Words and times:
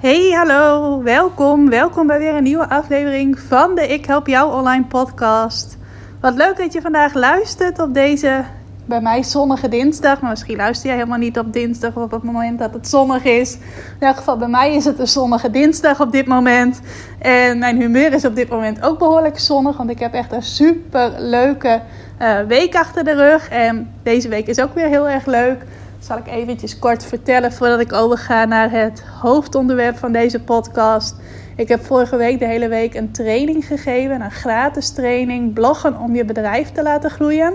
Hey, 0.00 0.30
hallo, 0.30 1.02
welkom. 1.02 1.68
Welkom 1.68 2.06
bij 2.06 2.18
weer 2.18 2.34
een 2.34 2.42
nieuwe 2.42 2.68
aflevering 2.68 3.38
van 3.38 3.74
de 3.74 3.86
Ik 3.86 4.06
Help 4.06 4.26
Jou 4.26 4.54
Online 4.54 4.84
podcast. 4.84 5.76
Wat 6.20 6.34
leuk 6.34 6.56
dat 6.56 6.72
je 6.72 6.80
vandaag 6.80 7.14
luistert 7.14 7.78
op 7.78 7.94
deze, 7.94 8.44
bij 8.84 9.00
mij 9.00 9.22
zonnige 9.22 9.68
dinsdag. 9.68 10.20
Maar 10.20 10.30
misschien 10.30 10.56
luister 10.56 10.86
jij 10.86 10.96
helemaal 10.96 11.18
niet 11.18 11.38
op 11.38 11.52
dinsdag 11.52 11.96
of 11.96 12.02
op 12.02 12.10
het 12.10 12.22
moment 12.22 12.58
dat 12.58 12.72
het 12.72 12.88
zonnig 12.88 13.24
is. 13.24 13.54
In 14.00 14.06
elk 14.06 14.16
geval, 14.16 14.36
bij 14.36 14.48
mij 14.48 14.74
is 14.74 14.84
het 14.84 14.98
een 14.98 15.08
zonnige 15.08 15.50
dinsdag 15.50 16.00
op 16.00 16.12
dit 16.12 16.26
moment. 16.26 16.80
En 17.18 17.58
mijn 17.58 17.80
humeur 17.80 18.12
is 18.12 18.24
op 18.24 18.34
dit 18.34 18.48
moment 18.48 18.82
ook 18.82 18.98
behoorlijk 18.98 19.38
zonnig, 19.38 19.76
want 19.76 19.90
ik 19.90 19.98
heb 19.98 20.12
echt 20.12 20.32
een 20.32 20.42
super 20.42 21.12
leuke 21.18 21.80
uh, 22.22 22.40
week 22.48 22.74
achter 22.74 23.04
de 23.04 23.14
rug. 23.14 23.48
En 23.48 23.94
deze 24.02 24.28
week 24.28 24.46
is 24.46 24.60
ook 24.60 24.74
weer 24.74 24.88
heel 24.88 25.08
erg 25.08 25.26
leuk 25.26 25.64
zal 26.00 26.18
ik 26.18 26.26
eventjes 26.26 26.78
kort 26.78 27.04
vertellen 27.04 27.52
voordat 27.52 27.80
ik 27.80 27.92
overga 27.92 28.44
naar 28.44 28.70
het 28.70 29.02
hoofdonderwerp 29.20 29.96
van 29.96 30.12
deze 30.12 30.40
podcast. 30.40 31.16
Ik 31.56 31.68
heb 31.68 31.84
vorige 31.84 32.16
week 32.16 32.38
de 32.38 32.46
hele 32.46 32.68
week 32.68 32.94
een 32.94 33.12
training 33.12 33.66
gegeven, 33.66 34.20
een 34.20 34.30
gratis 34.30 34.90
training, 34.90 35.52
bloggen 35.52 35.98
om 35.98 36.14
je 36.14 36.24
bedrijf 36.24 36.72
te 36.72 36.82
laten 36.82 37.10
groeien. 37.10 37.54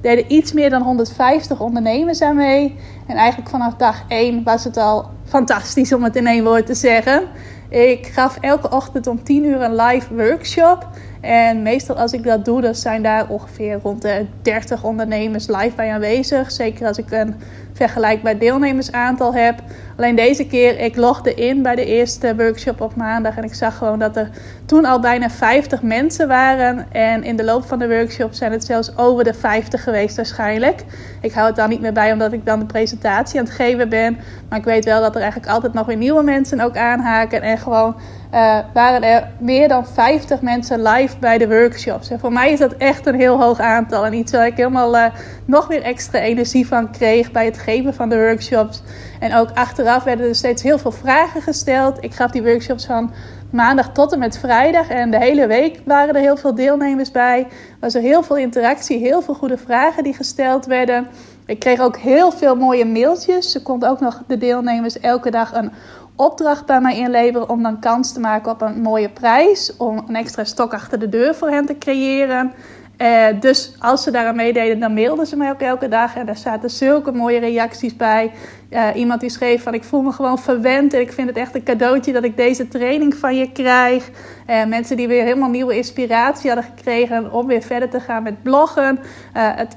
Deden 0.00 0.32
iets 0.32 0.52
meer 0.52 0.70
dan 0.70 0.82
150 0.82 1.60
ondernemers 1.60 2.22
aan 2.22 2.36
mee. 2.36 2.76
En 3.06 3.16
eigenlijk 3.16 3.50
vanaf 3.50 3.74
dag 3.74 4.04
1 4.08 4.42
was 4.42 4.64
het 4.64 4.76
al 4.76 5.10
fantastisch 5.24 5.92
om 5.92 6.02
het 6.02 6.16
in 6.16 6.26
één 6.26 6.44
woord 6.44 6.66
te 6.66 6.74
zeggen. 6.74 7.22
Ik 7.68 8.06
gaf 8.06 8.36
elke 8.40 8.70
ochtend 8.70 9.06
om 9.06 9.22
10 9.22 9.44
uur 9.44 9.62
een 9.62 9.74
live 9.74 10.14
workshop. 10.14 10.88
En 11.20 11.62
meestal 11.62 11.96
als 11.96 12.12
ik 12.12 12.22
dat 12.22 12.44
doe, 12.44 12.60
dan 12.60 12.74
zijn 12.74 13.02
daar 13.02 13.28
ongeveer 13.28 13.78
rond 13.82 14.02
de 14.02 14.26
30 14.42 14.84
ondernemers 14.84 15.46
live 15.46 15.72
bij 15.76 15.92
aanwezig. 15.92 16.50
Zeker 16.50 16.86
als 16.86 16.98
ik 16.98 17.10
een 17.10 17.34
vergelijkbaar 17.72 18.38
deelnemersaantal 18.38 19.34
heb. 19.34 19.54
Alleen 19.96 20.16
deze 20.16 20.46
keer, 20.46 20.78
ik 20.78 20.96
logde 20.96 21.34
in 21.34 21.62
bij 21.62 21.74
de 21.74 21.84
eerste 21.84 22.36
workshop 22.36 22.80
op 22.80 22.96
maandag. 22.96 23.36
En 23.36 23.44
ik 23.44 23.54
zag 23.54 23.76
gewoon 23.76 23.98
dat 23.98 24.16
er 24.16 24.30
toen 24.66 24.84
al 24.84 25.00
bijna 25.00 25.30
50 25.30 25.82
mensen 25.82 26.28
waren. 26.28 26.86
En 26.92 27.24
in 27.24 27.36
de 27.36 27.44
loop 27.44 27.66
van 27.66 27.78
de 27.78 27.88
workshop 27.88 28.32
zijn 28.32 28.52
het 28.52 28.64
zelfs 28.64 28.96
over 28.96 29.24
de 29.24 29.34
50 29.34 29.82
geweest 29.82 30.16
waarschijnlijk. 30.16 30.84
Ik 31.20 31.32
hou 31.32 31.46
het 31.46 31.56
dan 31.56 31.68
niet 31.68 31.80
meer 31.80 31.92
bij 31.92 32.12
omdat 32.12 32.32
ik 32.32 32.46
dan 32.46 32.58
de 32.58 32.66
presentatie 32.66 33.38
aan 33.38 33.44
het 33.44 33.54
geven 33.54 33.88
ben. 33.88 34.18
Maar 34.48 34.58
ik 34.58 34.64
weet 34.64 34.84
wel 34.84 35.00
dat 35.00 35.14
er 35.14 35.20
eigenlijk 35.20 35.52
altijd 35.52 35.72
nog 35.72 35.86
weer 35.86 35.96
nieuwe 35.96 36.22
mensen 36.22 36.60
ook 36.60 36.76
aanhaken. 36.76 37.42
En 37.42 37.58
gewoon 37.58 37.96
uh, 38.34 38.58
waren 38.72 39.02
er 39.02 39.28
meer 39.38 39.68
dan 39.68 39.86
50 39.86 40.40
mensen 40.40 40.82
live 40.82 41.18
bij 41.18 41.38
de 41.38 41.48
workshops. 41.48 42.10
En 42.10 42.18
voor 42.18 42.32
mij 42.32 42.52
is 42.52 42.58
dat 42.58 42.72
echt 42.72 43.06
een 43.06 43.14
heel 43.14 43.40
hoog 43.40 43.60
aantal. 43.60 44.06
En 44.06 44.14
iets 44.14 44.32
waar 44.32 44.46
ik 44.46 44.56
helemaal 44.56 44.96
uh, 44.96 45.04
nog 45.44 45.66
weer 45.66 45.82
extra 45.82 46.18
energie 46.18 46.66
van 46.66 46.90
kreeg 46.90 47.32
bij 47.32 47.44
het 47.44 47.58
geven 47.58 47.71
van 47.80 48.08
de 48.08 48.16
workshops. 48.16 48.82
En 49.20 49.34
ook 49.34 49.48
achteraf 49.54 50.04
werden 50.04 50.28
er 50.28 50.34
steeds 50.34 50.62
heel 50.62 50.78
veel 50.78 50.92
vragen 50.92 51.42
gesteld. 51.42 52.04
Ik 52.04 52.14
gaf 52.14 52.30
die 52.30 52.42
workshops 52.42 52.86
van 52.86 53.12
maandag 53.50 53.92
tot 53.92 54.12
en 54.12 54.18
met 54.18 54.38
vrijdag. 54.38 54.88
En 54.88 55.10
de 55.10 55.18
hele 55.18 55.46
week 55.46 55.80
waren 55.84 56.14
er 56.14 56.20
heel 56.20 56.36
veel 56.36 56.54
deelnemers 56.54 57.10
bij. 57.10 57.46
Was 57.80 57.94
er 57.94 58.00
heel 58.00 58.22
veel 58.22 58.36
interactie, 58.36 58.98
heel 58.98 59.22
veel 59.22 59.34
goede 59.34 59.58
vragen 59.58 60.04
die 60.04 60.14
gesteld 60.14 60.66
werden. 60.66 61.06
Ik 61.46 61.58
kreeg 61.58 61.80
ook 61.80 61.96
heel 61.96 62.30
veel 62.30 62.56
mooie 62.56 62.84
mailtjes. 62.84 63.52
Ze 63.52 63.62
konden 63.62 63.90
ook 63.90 64.00
nog 64.00 64.22
de 64.26 64.38
deelnemers 64.38 65.00
elke 65.00 65.30
dag 65.30 65.54
een 65.54 65.72
opdracht 66.16 66.66
bij 66.66 66.80
mij 66.80 66.96
inleveren 66.96 67.48
om 67.48 67.62
dan 67.62 67.80
kans 67.80 68.12
te 68.12 68.20
maken 68.20 68.52
op 68.52 68.62
een 68.62 68.80
mooie 68.82 69.08
prijs. 69.08 69.76
Om 69.76 70.04
een 70.08 70.16
extra 70.16 70.44
stok 70.44 70.72
achter 70.74 70.98
de 70.98 71.08
deur 71.08 71.34
voor 71.34 71.50
hen 71.50 71.66
te 71.66 71.78
creëren. 71.78 72.52
Uh, 72.98 73.26
dus 73.40 73.74
als 73.78 74.02
ze 74.02 74.10
daaraan 74.10 74.36
meededen, 74.36 74.80
dan 74.80 74.94
mailden 74.94 75.26
ze 75.26 75.36
mij 75.36 75.50
ook 75.50 75.60
elke 75.60 75.88
dag. 75.88 76.16
En 76.16 76.26
daar 76.26 76.36
zaten 76.36 76.70
zulke 76.70 77.12
mooie 77.12 77.38
reacties 77.38 77.96
bij. 77.96 78.32
Uh, 78.70 78.88
iemand 78.94 79.20
die 79.20 79.30
schreef 79.30 79.62
van 79.62 79.74
ik 79.74 79.84
voel 79.84 80.02
me 80.02 80.12
gewoon 80.12 80.38
verwend. 80.38 80.94
En 80.94 81.00
ik 81.00 81.12
vind 81.12 81.28
het 81.28 81.36
echt 81.36 81.54
een 81.54 81.62
cadeautje 81.62 82.12
dat 82.12 82.24
ik 82.24 82.36
deze 82.36 82.68
training 82.68 83.14
van 83.14 83.36
je 83.36 83.52
krijg. 83.52 84.10
Uh, 84.50 84.64
mensen 84.64 84.96
die 84.96 85.08
weer 85.08 85.22
helemaal 85.22 85.50
nieuwe 85.50 85.76
inspiratie 85.76 86.50
hadden 86.50 86.70
gekregen 86.76 87.32
om 87.32 87.46
weer 87.46 87.62
verder 87.62 87.88
te 87.88 88.00
gaan 88.00 88.22
met 88.22 88.42
bloggen. 88.42 88.98
het 89.32 89.76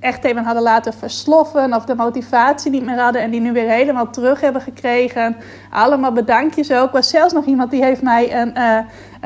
echt 0.00 0.24
even 0.24 0.44
hadden 0.44 0.62
laten 0.62 0.92
versloffen 0.92 1.74
of 1.74 1.84
de 1.84 1.94
motivatie 1.94 2.70
niet 2.70 2.84
meer 2.84 2.98
hadden 2.98 3.22
en 3.22 3.30
die 3.30 3.40
nu 3.40 3.52
weer 3.52 3.68
helemaal 3.68 4.10
terug 4.10 4.40
hebben 4.40 4.62
gekregen. 4.62 5.36
Allemaal 5.70 6.12
bedankjes 6.12 6.72
ook. 6.72 6.92
Was 6.92 7.08
zelfs 7.08 7.32
nog 7.32 7.44
iemand 7.44 7.70
die 7.70 7.84
heeft 7.84 8.02
mij 8.02 8.40
een, 8.40 8.56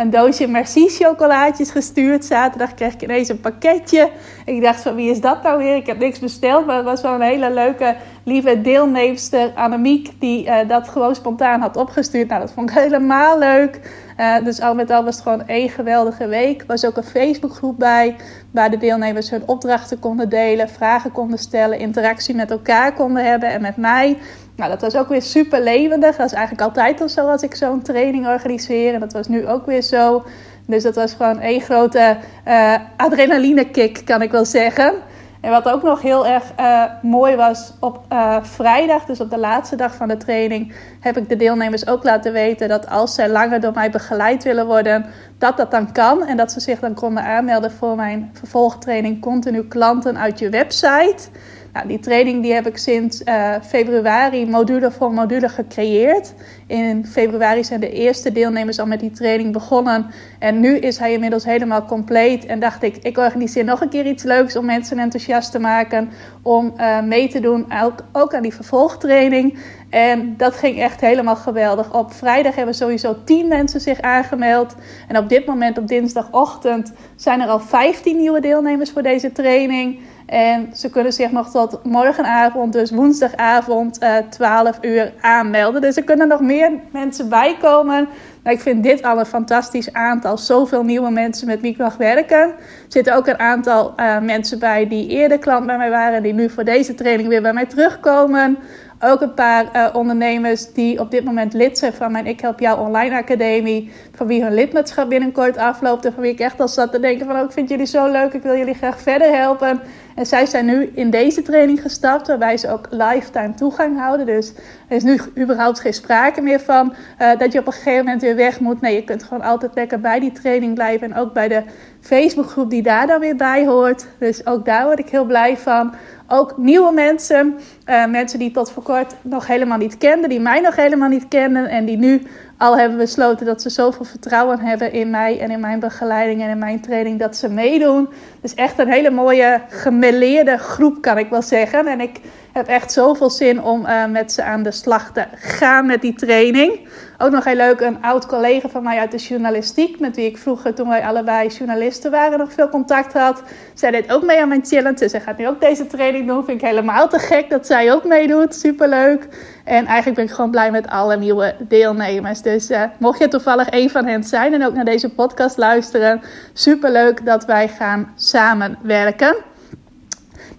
een 0.00 0.10
doosje 0.10 0.46
Merci 0.46 0.88
chocolaatjes 0.88 1.70
gestuurd. 1.70 2.24
Zaterdag 2.24 2.74
kreeg 2.74 2.92
ik 2.92 3.02
ineens 3.02 3.28
een 3.28 3.40
pakketje. 3.40 4.10
Ik 4.44 4.62
dacht 4.62 4.82
van 4.82 4.94
wie 4.94 5.10
is 5.10 5.20
dat 5.20 5.42
nou 5.42 5.58
weer? 5.58 5.76
Ik 5.76 5.86
heb 5.86 5.98
niks 5.98 6.18
besteld, 6.18 6.66
maar 6.66 6.76
het 6.76 6.84
was 6.84 7.02
wel 7.02 7.14
een 7.14 7.20
hele 7.20 7.52
leuke, 7.52 7.96
lieve 8.24 8.60
deelnemster 8.60 9.52
Annemiek 9.54 10.20
die 10.20 10.46
uh, 10.46 10.56
dat 10.68 10.88
gewoon 10.88 11.14
spontaan 11.14 11.60
had 11.60 11.76
opgestuurd. 11.76 12.28
Nou, 12.28 12.40
dat 12.40 12.52
vond 12.52 12.70
ik 12.70 12.76
helemaal 12.84 13.38
leuk. 13.38 13.80
Uh, 14.18 14.44
dus 14.44 14.60
al 14.60 14.74
met 14.74 14.90
al 14.90 15.04
was 15.04 15.14
het 15.14 15.22
gewoon 15.22 15.46
één 15.46 15.68
geweldige 15.68 16.26
week. 16.26 16.60
Er 16.60 16.66
was 16.66 16.84
ook 16.84 16.96
een 16.96 17.02
Facebookgroep 17.02 17.78
bij, 17.78 18.16
waar 18.50 18.70
de 18.70 18.76
deelnemers 18.76 19.30
hun 19.30 19.42
opdrachten 19.46 19.98
konden 19.98 20.28
delen, 20.28 20.68
vragen 20.68 21.12
konden 21.12 21.38
stellen, 21.38 21.78
interactie 21.78 22.34
met 22.34 22.50
elkaar 22.50 22.92
konden 22.92 23.24
hebben 23.24 23.48
en 23.48 23.60
met 23.60 23.76
mij. 23.76 24.18
Nou, 24.60 24.72
dat 24.72 24.80
was 24.80 24.96
ook 24.96 25.08
weer 25.08 25.22
super 25.22 25.62
levendig. 25.62 26.16
Dat 26.16 26.26
is 26.26 26.32
eigenlijk 26.32 26.62
altijd 26.62 27.00
al 27.00 27.08
zo 27.08 27.28
als 27.28 27.42
ik 27.42 27.54
zo'n 27.54 27.82
training 27.82 28.26
organiseer. 28.26 28.94
En 28.94 29.00
dat 29.00 29.12
was 29.12 29.28
nu 29.28 29.46
ook 29.46 29.66
weer 29.66 29.82
zo. 29.82 30.24
Dus 30.66 30.82
dat 30.82 30.94
was 30.94 31.12
gewoon 31.12 31.40
één 31.40 31.60
grote 31.60 32.16
uh, 32.48 32.74
adrenaline 32.96 33.70
kick, 33.70 34.02
kan 34.04 34.22
ik 34.22 34.30
wel 34.30 34.44
zeggen. 34.44 34.94
En 35.40 35.50
wat 35.50 35.68
ook 35.68 35.82
nog 35.82 36.02
heel 36.02 36.26
erg 36.26 36.44
uh, 36.60 36.84
mooi 37.02 37.36
was, 37.36 37.72
op 37.78 38.04
uh, 38.12 38.36
vrijdag, 38.42 39.04
dus 39.04 39.20
op 39.20 39.30
de 39.30 39.38
laatste 39.38 39.76
dag 39.76 39.94
van 39.94 40.08
de 40.08 40.16
training, 40.16 40.74
heb 41.00 41.16
ik 41.16 41.28
de 41.28 41.36
deelnemers 41.36 41.86
ook 41.86 42.04
laten 42.04 42.32
weten 42.32 42.68
dat 42.68 42.88
als 42.88 43.14
zij 43.14 43.28
langer 43.28 43.60
door 43.60 43.72
mij 43.74 43.90
begeleid 43.90 44.44
willen 44.44 44.66
worden, 44.66 45.06
dat 45.38 45.56
dat 45.56 45.70
dan 45.70 45.92
kan. 45.92 46.26
En 46.26 46.36
dat 46.36 46.52
ze 46.52 46.60
zich 46.60 46.80
dan 46.80 46.94
konden 46.94 47.22
aanmelden 47.22 47.70
voor 47.70 47.96
mijn 47.96 48.30
vervolgtraining 48.32 49.20
Continu 49.20 49.64
Klanten 49.68 50.18
uit 50.18 50.38
je 50.38 50.48
website. 50.48 51.28
Nou, 51.72 51.88
die 51.88 51.98
training 51.98 52.42
die 52.42 52.52
heb 52.52 52.66
ik 52.66 52.76
sinds 52.76 53.22
uh, 53.22 53.54
februari 53.62 54.46
module 54.46 54.90
voor 54.90 55.12
module 55.12 55.48
gecreëerd. 55.48 56.34
In 56.66 57.06
februari 57.06 57.64
zijn 57.64 57.80
de 57.80 57.92
eerste 57.92 58.32
deelnemers 58.32 58.78
al 58.78 58.86
met 58.86 59.00
die 59.00 59.10
training 59.10 59.52
begonnen. 59.52 60.06
En 60.38 60.60
nu 60.60 60.78
is 60.78 60.98
hij 60.98 61.12
inmiddels 61.12 61.44
helemaal 61.44 61.84
compleet. 61.84 62.46
En 62.46 62.60
dacht 62.60 62.82
ik, 62.82 62.96
ik 62.96 63.18
organiseer 63.18 63.64
nog 63.64 63.80
een 63.80 63.88
keer 63.88 64.06
iets 64.06 64.22
leuks 64.22 64.56
om 64.56 64.64
mensen 64.64 64.98
enthousiast 64.98 65.52
te 65.52 65.58
maken. 65.58 66.10
Om 66.42 66.74
uh, 66.76 67.02
mee 67.02 67.28
te 67.28 67.40
doen, 67.40 67.66
ook, 67.82 68.04
ook 68.12 68.34
aan 68.34 68.42
die 68.42 68.54
vervolgtraining. 68.54 69.58
En 69.90 70.34
dat 70.36 70.54
ging 70.56 70.78
echt 70.78 71.00
helemaal 71.00 71.36
geweldig. 71.36 71.94
Op 71.94 72.12
vrijdag 72.12 72.54
hebben 72.54 72.74
sowieso 72.74 73.16
10 73.24 73.48
mensen 73.48 73.80
zich 73.80 74.00
aangemeld. 74.00 74.74
En 75.08 75.18
op 75.18 75.28
dit 75.28 75.46
moment, 75.46 75.78
op 75.78 75.88
dinsdagochtend, 75.88 76.92
zijn 77.16 77.40
er 77.40 77.48
al 77.48 77.60
15 77.60 78.16
nieuwe 78.16 78.40
deelnemers 78.40 78.90
voor 78.90 79.02
deze 79.02 79.32
training. 79.32 80.00
En 80.30 80.68
ze 80.74 80.90
kunnen 80.90 81.12
zich 81.12 81.30
nog 81.30 81.50
tot 81.50 81.84
morgenavond, 81.84 82.72
dus 82.72 82.90
woensdagavond, 82.90 84.02
uh, 84.02 84.18
eh, 84.18 84.24
12 84.28 84.78
uur 84.80 85.12
aanmelden. 85.20 85.80
Dus 85.80 85.96
er 85.96 86.04
kunnen 86.04 86.28
nog 86.28 86.40
meer 86.40 86.72
mensen 86.92 87.28
bijkomen. 87.28 88.08
Maar 88.42 88.52
ik 88.52 88.60
vind 88.60 88.82
dit 88.82 89.02
al 89.02 89.18
een 89.18 89.26
fantastisch 89.26 89.92
aantal. 89.92 90.38
Zoveel 90.38 90.82
nieuwe 90.82 91.10
mensen 91.10 91.46
met 91.46 91.60
wie 91.60 91.70
ik 91.70 91.78
mag 91.78 91.96
werken. 91.96 92.38
Er 92.38 92.54
zitten 92.88 93.16
ook 93.16 93.26
een 93.26 93.38
aantal 93.38 93.92
uh, 93.96 94.18
mensen 94.18 94.58
bij 94.58 94.88
die 94.88 95.08
eerder 95.08 95.38
klant 95.38 95.66
bij 95.66 95.76
mij 95.76 95.90
waren. 95.90 96.22
Die 96.22 96.34
nu 96.34 96.50
voor 96.50 96.64
deze 96.64 96.94
training 96.94 97.28
weer 97.28 97.42
bij 97.42 97.52
mij 97.52 97.66
terugkomen. 97.66 98.58
Ook 99.02 99.20
een 99.20 99.34
paar 99.34 99.64
uh, 99.76 99.88
ondernemers 99.92 100.72
die 100.72 101.00
op 101.00 101.10
dit 101.10 101.24
moment 101.24 101.52
lid 101.52 101.78
zijn 101.78 101.92
van 101.92 102.12
mijn 102.12 102.26
Ik 102.26 102.40
Help 102.40 102.60
Jou 102.60 102.80
Online 102.80 103.16
Academie. 103.16 103.92
Van 104.14 104.26
wie 104.26 104.42
hun 104.42 104.54
lidmaatschap 104.54 105.08
binnenkort 105.08 105.56
afloopt. 105.56 106.04
En 106.04 106.12
van 106.12 106.22
wie 106.22 106.32
ik 106.32 106.40
echt 106.40 106.60
al 106.60 106.68
zat 106.68 106.92
te 106.92 107.00
denken 107.00 107.26
van... 107.26 107.36
Oh, 107.36 107.44
ik 107.44 107.52
vind 107.52 107.68
jullie 107.68 107.86
zo 107.86 108.10
leuk, 108.10 108.32
ik 108.32 108.42
wil 108.42 108.56
jullie 108.56 108.74
graag 108.74 109.00
verder 109.00 109.36
helpen. 109.36 109.80
En 110.20 110.26
zij 110.26 110.46
zijn 110.46 110.64
nu 110.64 110.90
in 110.94 111.10
deze 111.10 111.42
training 111.42 111.82
gestapt, 111.82 112.26
waarbij 112.26 112.56
ze 112.56 112.68
ook 112.70 112.86
lifetime 112.90 113.54
toegang 113.54 113.98
houden. 113.98 114.26
Dus 114.26 114.52
er 114.88 114.96
is 114.96 115.02
nu 115.02 115.20
überhaupt 115.38 115.80
geen 115.80 115.94
sprake 115.94 116.40
meer 116.40 116.60
van 116.60 116.94
uh, 117.18 117.38
dat 117.38 117.52
je 117.52 117.58
op 117.58 117.66
een 117.66 117.72
gegeven 117.72 118.04
moment 118.04 118.22
weer 118.22 118.36
weg 118.36 118.60
moet. 118.60 118.80
Nee, 118.80 118.94
je 118.94 119.04
kunt 119.04 119.22
gewoon 119.22 119.42
altijd 119.42 119.74
lekker 119.74 120.00
bij 120.00 120.20
die 120.20 120.32
training 120.32 120.74
blijven. 120.74 121.12
En 121.12 121.18
ook 121.18 121.32
bij 121.32 121.48
de 121.48 121.62
Facebookgroep 122.00 122.70
die 122.70 122.82
daar 122.82 123.06
dan 123.06 123.20
weer 123.20 123.36
bij 123.36 123.66
hoort. 123.66 124.06
Dus 124.18 124.46
ook 124.46 124.64
daar 124.64 124.84
word 124.84 124.98
ik 124.98 125.08
heel 125.08 125.24
blij 125.24 125.56
van. 125.56 125.94
Ook 126.28 126.56
nieuwe 126.56 126.92
mensen, 126.92 127.58
uh, 127.86 128.06
mensen 128.06 128.38
die 128.38 128.50
tot 128.50 128.70
voor 128.70 128.82
kort 128.82 129.14
nog 129.22 129.46
helemaal 129.46 129.78
niet 129.78 129.98
kenden, 129.98 130.28
die 130.28 130.40
mij 130.40 130.60
nog 130.60 130.76
helemaal 130.76 131.08
niet 131.08 131.28
kennen 131.28 131.66
en 131.66 131.84
die 131.84 131.98
nu 131.98 132.22
al 132.60 132.78
hebben 132.78 132.98
besloten 132.98 133.46
dat 133.46 133.62
ze 133.62 133.70
zoveel 133.70 134.04
vertrouwen 134.04 134.60
hebben 134.60 134.92
in 134.92 135.10
mij 135.10 135.40
en 135.40 135.50
in 135.50 135.60
mijn 135.60 135.80
begeleiding 135.80 136.42
en 136.42 136.50
in 136.50 136.58
mijn 136.58 136.80
training 136.80 137.18
dat 137.18 137.36
ze 137.36 137.48
meedoen. 137.48 138.08
Dus 138.40 138.54
echt 138.54 138.78
een 138.78 138.90
hele 138.90 139.10
mooie 139.10 139.60
gemeleerde 139.68 140.58
groep 140.58 141.02
kan 141.02 141.18
ik 141.18 141.30
wel 141.30 141.42
zeggen. 141.42 141.86
En 141.86 142.00
ik 142.00 142.20
heb 142.52 142.66
echt 142.66 142.92
zoveel 142.92 143.30
zin 143.30 143.62
om 143.62 143.86
uh, 143.86 144.06
met 144.06 144.32
ze 144.32 144.42
aan 144.42 144.62
de 144.62 144.70
slag 144.70 145.12
te 145.12 145.24
gaan 145.34 145.86
met 145.86 146.00
die 146.00 146.14
training. 146.14 146.88
Ook 147.22 147.30
nog 147.30 147.44
heel 147.44 147.54
leuk, 147.54 147.80
een 147.80 148.02
oud 148.02 148.26
collega 148.26 148.68
van 148.68 148.82
mij 148.82 148.98
uit 148.98 149.10
de 149.10 149.16
journalistiek, 149.16 150.00
met 150.00 150.16
wie 150.16 150.26
ik 150.26 150.38
vroeger, 150.38 150.74
toen 150.74 150.88
wij 150.88 151.02
allebei 151.02 151.48
journalisten 151.48 152.10
waren, 152.10 152.38
nog 152.38 152.52
veel 152.52 152.68
contact 152.68 153.12
had. 153.12 153.42
Zij 153.74 153.90
deed 153.90 154.12
ook 154.12 154.22
mee 154.22 154.40
aan 154.40 154.48
mijn 154.48 154.64
challenge. 154.64 154.98
Dus 154.98 155.10
zij 155.10 155.20
gaat 155.20 155.38
nu 155.38 155.48
ook 155.48 155.60
deze 155.60 155.86
training 155.86 156.26
doen. 156.26 156.44
Vind 156.44 156.62
ik 156.62 156.68
helemaal 156.68 157.08
te 157.08 157.18
gek 157.18 157.50
dat 157.50 157.66
zij 157.66 157.92
ook 157.92 158.04
meedoet. 158.04 158.54
Superleuk. 158.54 159.28
En 159.64 159.86
eigenlijk 159.86 160.16
ben 160.16 160.24
ik 160.24 160.30
gewoon 160.30 160.50
blij 160.50 160.70
met 160.70 160.88
alle 160.88 161.16
nieuwe 161.16 161.54
deelnemers. 161.58 162.42
Dus 162.42 162.70
uh, 162.70 162.82
mocht 162.98 163.18
je 163.18 163.28
toevallig 163.28 163.66
een 163.70 163.90
van 163.90 164.06
hen 164.06 164.24
zijn 164.24 164.54
en 164.54 164.66
ook 164.66 164.74
naar 164.74 164.84
deze 164.84 165.14
podcast 165.14 165.56
luisteren, 165.56 166.22
superleuk 166.52 167.26
dat 167.26 167.44
wij 167.44 167.68
gaan 167.68 168.12
samenwerken. 168.16 169.36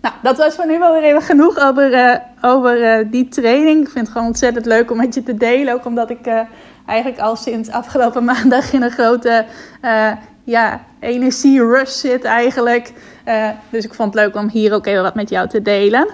Nou, 0.01 0.15
dat 0.21 0.37
was 0.37 0.55
voor 0.55 0.67
nu 0.67 0.79
wel 0.79 0.93
weer 0.93 1.03
even 1.03 1.21
genoeg 1.21 1.59
over, 1.59 1.93
uh, 1.93 2.15
over 2.41 2.99
uh, 2.99 3.11
die 3.11 3.27
training. 3.27 3.79
Ik 3.81 3.89
vind 3.89 4.05
het 4.05 4.09
gewoon 4.09 4.27
ontzettend 4.27 4.65
leuk 4.65 4.91
om 4.91 4.97
met 4.97 5.13
je 5.13 5.23
te 5.23 5.33
delen. 5.33 5.73
Ook 5.73 5.85
omdat 5.85 6.09
ik 6.09 6.27
uh, 6.27 6.39
eigenlijk 6.85 7.21
al 7.21 7.35
sinds 7.35 7.69
afgelopen 7.69 8.23
maandag 8.33 8.73
in 8.73 8.81
een 8.81 8.91
grote 8.91 9.45
ja, 10.43 10.81
energie-rush 10.99 11.99
zit 11.99 12.23
eigenlijk. 12.23 12.93
dus 13.69 13.85
ik 13.85 13.93
vond 13.93 14.13
het 14.13 14.23
leuk 14.23 14.35
om 14.35 14.49
hier 14.49 14.73
ook 14.73 14.85
even 14.85 15.03
wat 15.03 15.15
met 15.15 15.29
jou 15.29 15.47
te 15.47 15.61
delen. 15.61 16.07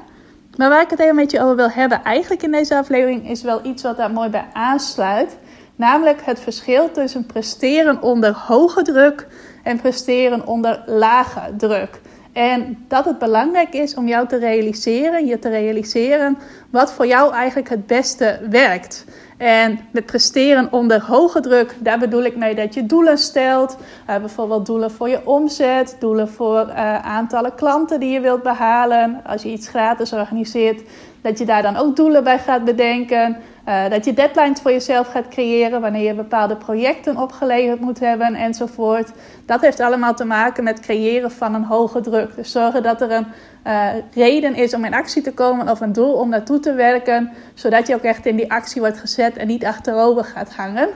Maar 0.57 0.69
waar 0.69 0.81
ik 0.81 0.89
het 0.89 0.99
even 0.99 1.15
met 1.15 1.31
je 1.31 1.41
over 1.41 1.55
wil 1.55 1.69
hebben, 1.69 2.03
eigenlijk 2.03 2.43
in 2.43 2.51
deze 2.51 2.77
aflevering, 2.77 3.29
is 3.29 3.41
wel 3.41 3.59
iets 3.63 3.83
wat 3.83 3.97
daar 3.97 4.11
mooi 4.11 4.29
bij 4.29 4.45
aansluit. 4.53 5.37
Namelijk 5.75 6.21
het 6.23 6.39
verschil 6.39 6.91
tussen 6.91 7.25
presteren 7.25 8.01
onder 8.01 8.33
hoge 8.33 8.81
druk 8.81 9.27
en 9.63 9.81
presteren 9.81 10.47
onder 10.47 10.83
lage 10.85 11.41
druk. 11.57 11.99
En 12.37 12.85
dat 12.87 13.05
het 13.05 13.19
belangrijk 13.19 13.73
is 13.73 13.95
om 13.95 14.07
jou 14.07 14.27
te 14.27 14.37
realiseren, 14.37 15.25
je 15.25 15.39
te 15.39 15.49
realiseren 15.49 16.37
wat 16.69 16.93
voor 16.93 17.07
jou 17.07 17.33
eigenlijk 17.33 17.69
het 17.69 17.87
beste 17.87 18.39
werkt. 18.49 19.05
En 19.37 19.79
met 19.91 20.05
presteren 20.05 20.71
onder 20.71 21.01
hoge 21.01 21.39
druk, 21.39 21.75
daar 21.79 21.99
bedoel 21.99 22.23
ik 22.23 22.35
mee 22.35 22.55
dat 22.55 22.73
je 22.73 22.85
doelen 22.85 23.17
stelt. 23.17 23.77
Uh, 24.09 24.17
bijvoorbeeld 24.17 24.65
doelen 24.65 24.91
voor 24.91 25.09
je 25.09 25.27
omzet, 25.27 25.95
doelen 25.99 26.29
voor 26.29 26.67
uh, 26.67 26.99
aantallen 26.99 27.55
klanten 27.55 27.99
die 27.99 28.09
je 28.09 28.19
wilt 28.19 28.43
behalen. 28.43 29.21
Als 29.25 29.43
je 29.43 29.49
iets 29.49 29.67
gratis 29.67 30.13
organiseert, 30.13 30.81
dat 31.21 31.37
je 31.37 31.45
daar 31.45 31.61
dan 31.61 31.75
ook 31.75 31.95
doelen 31.95 32.23
bij 32.23 32.39
gaat 32.39 32.65
bedenken. 32.65 33.37
Uh, 33.67 33.89
dat 33.89 34.05
je 34.05 34.13
deadlines 34.13 34.61
voor 34.61 34.71
jezelf 34.71 35.07
gaat 35.07 35.27
creëren 35.27 35.81
wanneer 35.81 36.03
je 36.03 36.13
bepaalde 36.13 36.55
projecten 36.55 37.17
opgeleverd 37.17 37.79
moet 37.79 37.99
hebben 37.99 38.35
enzovoort. 38.35 39.11
Dat 39.45 39.61
heeft 39.61 39.79
allemaal 39.79 40.13
te 40.13 40.25
maken 40.25 40.63
met 40.63 40.79
creëren 40.79 41.31
van 41.31 41.53
een 41.53 41.63
hoge 41.63 42.01
druk. 42.01 42.35
Dus 42.35 42.51
zorgen 42.51 42.83
dat 42.83 43.01
er 43.01 43.11
een 43.11 43.27
uh, 43.67 43.89
reden 44.13 44.55
is 44.55 44.73
om 44.73 44.85
in 44.85 44.93
actie 44.93 45.21
te 45.21 45.33
komen 45.33 45.69
of 45.69 45.81
een 45.81 45.93
doel 45.93 46.13
om 46.13 46.29
naartoe 46.29 46.59
te 46.59 46.73
werken, 46.73 47.31
zodat 47.53 47.87
je 47.87 47.95
ook 47.95 48.01
echt 48.01 48.25
in 48.25 48.35
die 48.35 48.51
actie 48.51 48.81
wordt 48.81 48.99
gezet 48.99 49.37
en 49.37 49.47
niet 49.47 49.65
achterover 49.65 50.23
gaat 50.23 50.55
hangen. 50.55 50.89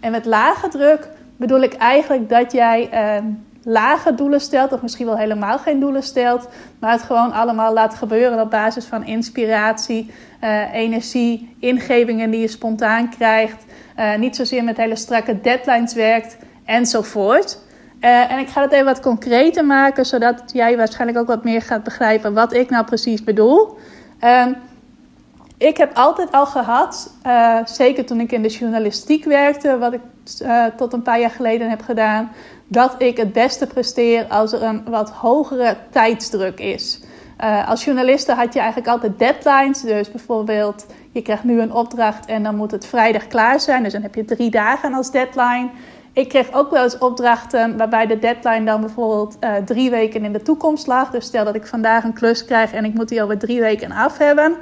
En 0.00 0.10
met 0.10 0.24
lage 0.24 0.68
druk 0.68 1.08
bedoel 1.36 1.60
ik 1.60 1.74
eigenlijk 1.74 2.28
dat 2.28 2.52
jij 2.52 2.88
uh, 2.92 3.24
lage 3.62 4.14
doelen 4.14 4.40
stelt, 4.40 4.72
of 4.72 4.82
misschien 4.82 5.06
wel 5.06 5.16
helemaal 5.16 5.58
geen 5.58 5.80
doelen 5.80 6.02
stelt, 6.02 6.48
maar 6.78 6.92
het 6.92 7.02
gewoon 7.02 7.32
allemaal 7.32 7.72
laat 7.72 7.94
gebeuren 7.94 8.40
op 8.40 8.50
basis 8.50 8.84
van 8.84 9.04
inspiratie, 9.04 10.10
uh, 10.44 10.74
energie, 10.74 11.56
ingevingen 11.58 12.30
die 12.30 12.40
je 12.40 12.48
spontaan 12.48 13.10
krijgt, 13.10 13.64
uh, 13.98 14.16
niet 14.16 14.36
zozeer 14.36 14.64
met 14.64 14.76
hele 14.76 14.96
strakke 14.96 15.40
deadlines 15.40 15.94
werkt 15.94 16.36
enzovoort. 16.64 17.58
Uh, 18.00 18.32
en 18.32 18.38
ik 18.38 18.48
ga 18.48 18.62
het 18.62 18.72
even 18.72 18.84
wat 18.84 19.00
concreter 19.00 19.64
maken, 19.64 20.06
zodat 20.06 20.42
jij 20.52 20.76
waarschijnlijk 20.76 21.18
ook 21.18 21.26
wat 21.26 21.44
meer 21.44 21.62
gaat 21.62 21.82
begrijpen 21.82 22.34
wat 22.34 22.52
ik 22.52 22.70
nou 22.70 22.84
precies 22.84 23.24
bedoel. 23.24 23.78
Uh, 24.24 24.46
ik 25.60 25.76
heb 25.76 25.90
altijd 25.94 26.32
al 26.32 26.46
gehad, 26.46 27.14
uh, 27.26 27.56
zeker 27.64 28.06
toen 28.06 28.20
ik 28.20 28.32
in 28.32 28.42
de 28.42 28.48
journalistiek 28.48 29.24
werkte, 29.24 29.78
wat 29.78 29.92
ik 29.92 30.00
tot 30.76 30.92
een 30.92 31.02
paar 31.02 31.20
jaar 31.20 31.30
geleden 31.30 31.70
heb 31.70 31.82
gedaan, 31.82 32.32
dat 32.66 32.94
ik 32.98 33.16
het 33.16 33.32
beste 33.32 33.66
presteer 33.66 34.26
als 34.28 34.52
er 34.52 34.62
een 34.62 34.84
wat 34.90 35.10
hogere 35.10 35.76
tijdsdruk 35.90 36.60
is. 36.60 37.00
als 37.66 37.84
journaliste 37.84 38.32
had 38.32 38.52
je 38.52 38.58
eigenlijk 38.58 38.90
altijd 38.90 39.18
deadlines, 39.18 39.80
dus 39.80 40.10
bijvoorbeeld 40.10 40.86
je 41.12 41.22
krijgt 41.22 41.44
nu 41.44 41.60
een 41.60 41.72
opdracht 41.72 42.26
en 42.26 42.42
dan 42.42 42.56
moet 42.56 42.70
het 42.70 42.86
vrijdag 42.86 43.26
klaar 43.26 43.60
zijn, 43.60 43.82
dus 43.82 43.92
dan 43.92 44.02
heb 44.02 44.14
je 44.14 44.24
drie 44.24 44.50
dagen 44.50 44.94
als 44.94 45.10
deadline. 45.10 45.68
Ik 46.12 46.28
kreeg 46.28 46.52
ook 46.52 46.70
wel 46.70 46.82
eens 46.82 46.98
opdrachten 46.98 47.76
waarbij 47.76 48.06
de 48.06 48.18
deadline 48.18 48.64
dan 48.64 48.80
bijvoorbeeld 48.80 49.38
drie 49.64 49.90
weken 49.90 50.24
in 50.24 50.32
de 50.32 50.42
toekomst 50.42 50.86
lag. 50.86 51.10
Dus 51.10 51.24
stel 51.24 51.44
dat 51.44 51.54
ik 51.54 51.66
vandaag 51.66 52.04
een 52.04 52.12
klus 52.12 52.44
krijg 52.44 52.72
en 52.72 52.84
ik 52.84 52.94
moet 52.94 53.08
die 53.08 53.20
alweer 53.20 53.38
drie 53.38 53.60
weken 53.60 53.92
af 53.92 54.18
hebben. 54.18 54.56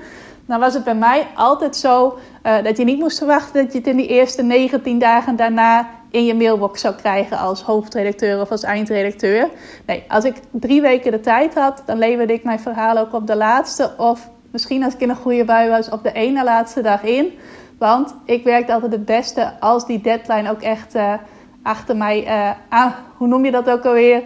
Dan 0.49 0.61
was 0.61 0.75
het 0.75 0.85
bij 0.85 0.95
mij 0.95 1.27
altijd 1.35 1.77
zo 1.77 2.19
uh, 2.43 2.63
dat 2.63 2.77
je 2.77 2.85
niet 2.85 2.99
moest 2.99 3.19
verwachten 3.19 3.63
dat 3.63 3.73
je 3.73 3.79
het 3.79 3.87
in 3.87 3.97
die 3.97 4.07
eerste 4.07 4.43
19 4.43 4.99
dagen 4.99 5.37
daarna 5.37 5.89
in 6.11 6.25
je 6.25 6.35
mailbox 6.35 6.81
zou 6.81 6.95
krijgen 6.95 7.39
als 7.39 7.63
hoofdredacteur 7.63 8.41
of 8.41 8.51
als 8.51 8.63
eindredacteur. 8.63 9.49
Nee, 9.87 10.05
als 10.09 10.25
ik 10.25 10.35
drie 10.51 10.81
weken 10.81 11.11
de 11.11 11.21
tijd 11.21 11.55
had, 11.55 11.83
dan 11.87 11.99
leverde 11.99 12.33
ik 12.33 12.45
mijn 12.45 12.61
verhaal 12.61 12.99
ook 12.99 13.13
op 13.13 13.27
de 13.27 13.37
laatste 13.37 13.95
of 13.97 14.31
misschien 14.51 14.85
als 14.85 14.95
ik 14.95 15.01
in 15.01 15.11
een 15.11 15.17
goede 15.17 15.45
bui 15.45 15.69
was 15.69 15.91
op 15.91 16.03
de 16.03 16.13
ene 16.13 16.45
laatste 16.45 16.83
dag 16.83 17.03
in. 17.03 17.39
Want 17.79 18.15
ik 18.25 18.45
werkte 18.45 18.73
altijd 18.73 18.93
het 18.93 19.05
beste 19.05 19.53
als 19.61 19.87
die 19.87 20.01
deadline 20.01 20.51
ook 20.51 20.63
echt... 20.63 20.95
Uh, 20.95 21.15
achter 21.63 21.97
mij 21.97 22.25
uh, 22.25 22.51
aan, 22.69 22.95
hoe 23.17 23.29
noem 23.29 23.45
je 23.45 23.51
dat 23.51 23.71
ook 23.71 23.85
alweer? 23.85 24.23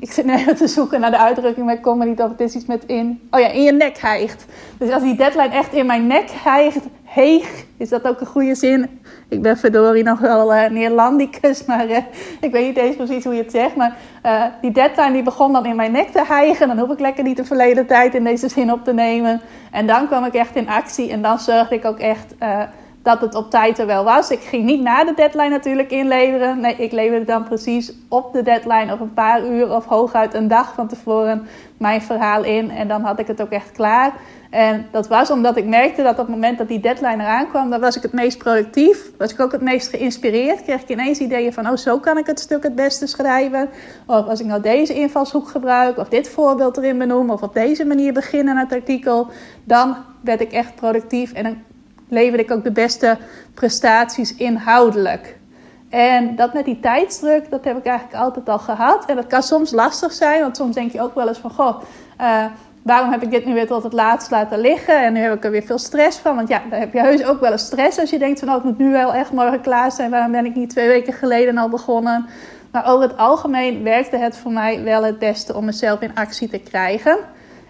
Ik 0.00 0.12
zit 0.12 0.28
even 0.28 0.56
te 0.66 0.66
zoeken 0.66 1.00
naar 1.00 1.10
de 1.10 1.18
uitdrukking, 1.18 1.66
maar 1.66 1.74
ik 1.74 1.82
kom 1.82 2.00
er 2.00 2.06
niet 2.06 2.20
op. 2.20 2.28
Het 2.28 2.40
is 2.40 2.54
iets 2.54 2.66
met 2.66 2.84
in, 2.84 3.28
oh 3.30 3.40
ja, 3.40 3.48
in 3.48 3.62
je 3.62 3.72
nek 3.72 3.98
hijgt. 3.98 4.46
Dus 4.78 4.90
als 4.90 5.02
die 5.02 5.16
deadline 5.16 5.48
echt 5.48 5.72
in 5.72 5.86
mijn 5.86 6.06
nek 6.06 6.30
hijgt, 6.30 6.84
heeg, 7.04 7.64
is 7.76 7.88
dat 7.88 8.06
ook 8.06 8.20
een 8.20 8.26
goede 8.26 8.54
zin? 8.54 9.00
Ik 9.28 9.42
ben 9.42 9.56
verdorie 9.56 10.02
nog 10.02 10.20
wel 10.20 10.54
uh, 10.54 10.68
Neerlandicus, 10.68 11.64
maar 11.64 11.88
uh, 11.88 11.96
ik 12.40 12.52
weet 12.52 12.66
niet 12.66 12.76
eens 12.76 12.96
precies 12.96 13.24
hoe 13.24 13.34
je 13.34 13.42
het 13.42 13.50
zegt. 13.50 13.76
Maar 13.76 13.96
uh, 14.26 14.44
die 14.60 14.72
deadline 14.72 15.12
die 15.12 15.22
begon 15.22 15.52
dan 15.52 15.66
in 15.66 15.76
mijn 15.76 15.92
nek 15.92 16.08
te 16.08 16.24
hijgen. 16.26 16.68
Dan 16.68 16.78
hoef 16.78 16.90
ik 16.90 17.00
lekker 17.00 17.24
niet 17.24 17.36
de 17.36 17.44
verleden 17.44 17.86
tijd 17.86 18.14
in 18.14 18.24
deze 18.24 18.48
zin 18.48 18.72
op 18.72 18.84
te 18.84 18.92
nemen. 18.92 19.40
En 19.70 19.86
dan 19.86 20.06
kwam 20.06 20.24
ik 20.24 20.34
echt 20.34 20.56
in 20.56 20.68
actie 20.68 21.10
en 21.10 21.22
dan 21.22 21.38
zorgde 21.38 21.74
ik 21.74 21.84
ook 21.84 21.98
echt 21.98 22.34
dat 23.04 23.20
het 23.20 23.34
op 23.34 23.50
tijd 23.50 23.78
er 23.78 23.86
wel 23.86 24.04
was. 24.04 24.30
Ik 24.30 24.40
ging 24.40 24.64
niet 24.64 24.80
na 24.80 25.04
de 25.04 25.12
deadline 25.16 25.48
natuurlijk 25.48 25.90
inleveren. 25.90 26.60
Nee, 26.60 26.76
ik 26.76 26.92
leverde 26.92 27.24
dan 27.24 27.44
precies 27.44 27.92
op 28.08 28.32
de 28.32 28.42
deadline 28.42 28.92
of 28.92 29.00
een 29.00 29.14
paar 29.14 29.46
uur 29.46 29.74
of 29.74 29.84
hooguit 29.84 30.34
een 30.34 30.48
dag 30.48 30.74
van 30.74 30.88
tevoren 30.88 31.46
mijn 31.78 32.02
verhaal 32.02 32.44
in. 32.44 32.70
En 32.70 32.88
dan 32.88 33.02
had 33.02 33.18
ik 33.18 33.26
het 33.26 33.42
ook 33.42 33.50
echt 33.50 33.72
klaar. 33.72 34.12
En 34.50 34.86
dat 34.90 35.08
was 35.08 35.30
omdat 35.30 35.56
ik 35.56 35.66
merkte 35.66 36.02
dat 36.02 36.12
op 36.12 36.26
het 36.26 36.28
moment 36.28 36.58
dat 36.58 36.68
die 36.68 36.80
deadline 36.80 37.22
eraan 37.22 37.48
kwam, 37.48 37.70
dan 37.70 37.80
was 37.80 37.96
ik 37.96 38.02
het 38.02 38.12
meest 38.12 38.38
productief. 38.38 39.10
Was 39.18 39.32
ik 39.32 39.40
ook 39.40 39.52
het 39.52 39.62
meest 39.62 39.88
geïnspireerd. 39.88 40.62
Kreeg 40.62 40.82
ik 40.82 40.88
ineens 40.88 41.18
ideeën 41.18 41.52
van, 41.52 41.68
oh 41.68 41.76
zo 41.76 41.98
kan 41.98 42.18
ik 42.18 42.26
het 42.26 42.40
stuk 42.40 42.62
het 42.62 42.74
beste 42.74 43.06
schrijven. 43.06 43.68
Of 44.06 44.26
als 44.26 44.40
ik 44.40 44.46
nou 44.46 44.60
deze 44.60 44.94
invalshoek 44.94 45.48
gebruik, 45.48 45.98
of 45.98 46.08
dit 46.08 46.28
voorbeeld 46.28 46.76
erin 46.76 46.98
benoem, 46.98 47.30
of 47.30 47.42
op 47.42 47.54
deze 47.54 47.84
manier 47.84 48.12
beginnen 48.12 48.56
het 48.56 48.72
artikel. 48.72 49.28
Dan 49.64 49.96
werd 50.20 50.40
ik 50.40 50.52
echt 50.52 50.74
productief 50.74 51.32
en 51.32 51.42
dan 51.42 51.56
leverde 52.14 52.42
ik 52.42 52.50
ook 52.50 52.64
de 52.64 52.72
beste 52.72 53.16
prestaties 53.54 54.34
inhoudelijk. 54.34 55.36
En 55.90 56.36
dat 56.36 56.52
met 56.52 56.64
die 56.64 56.80
tijdsdruk, 56.80 57.50
dat 57.50 57.64
heb 57.64 57.76
ik 57.76 57.84
eigenlijk 57.84 58.18
altijd 58.18 58.48
al 58.48 58.58
gehad. 58.58 59.04
En 59.04 59.16
dat 59.16 59.26
kan 59.26 59.42
soms 59.42 59.70
lastig 59.70 60.12
zijn, 60.12 60.40
want 60.40 60.56
soms 60.56 60.74
denk 60.74 60.92
je 60.92 61.02
ook 61.02 61.14
wel 61.14 61.28
eens 61.28 61.38
van... 61.38 61.50
Goh, 61.50 61.82
uh, 62.20 62.44
waarom 62.82 63.10
heb 63.10 63.22
ik 63.22 63.30
dit 63.30 63.44
nu 63.44 63.54
weer 63.54 63.66
tot 63.66 63.82
het 63.82 63.92
laatst 63.92 64.30
laten 64.30 64.58
liggen? 64.58 65.04
En 65.04 65.12
nu 65.12 65.20
heb 65.20 65.34
ik 65.34 65.44
er 65.44 65.50
weer 65.50 65.62
veel 65.62 65.78
stress 65.78 66.18
van. 66.18 66.36
Want 66.36 66.48
ja, 66.48 66.62
dan 66.70 66.78
heb 66.78 66.92
je 66.92 67.00
heus 67.00 67.24
ook 67.24 67.40
wel 67.40 67.52
eens 67.52 67.64
stress 67.64 67.98
als 67.98 68.10
je 68.10 68.18
denkt 68.18 68.38
van... 68.38 68.48
Oh, 68.48 68.54
het 68.54 68.64
moet 68.64 68.78
nu 68.78 68.90
wel 68.90 69.14
echt 69.14 69.32
morgen 69.32 69.60
klaar 69.60 69.92
zijn. 69.92 70.10
Waarom 70.10 70.32
ben 70.32 70.44
ik 70.44 70.54
niet 70.54 70.70
twee 70.70 70.88
weken 70.88 71.12
geleden 71.12 71.58
al 71.58 71.68
begonnen? 71.68 72.26
Maar 72.70 72.86
over 72.86 73.08
het 73.08 73.16
algemeen 73.16 73.82
werkte 73.82 74.16
het 74.16 74.36
voor 74.36 74.52
mij 74.52 74.82
wel 74.82 75.04
het 75.04 75.18
beste 75.18 75.54
om 75.54 75.64
mezelf 75.64 76.00
in 76.00 76.14
actie 76.14 76.48
te 76.48 76.58
krijgen... 76.58 77.18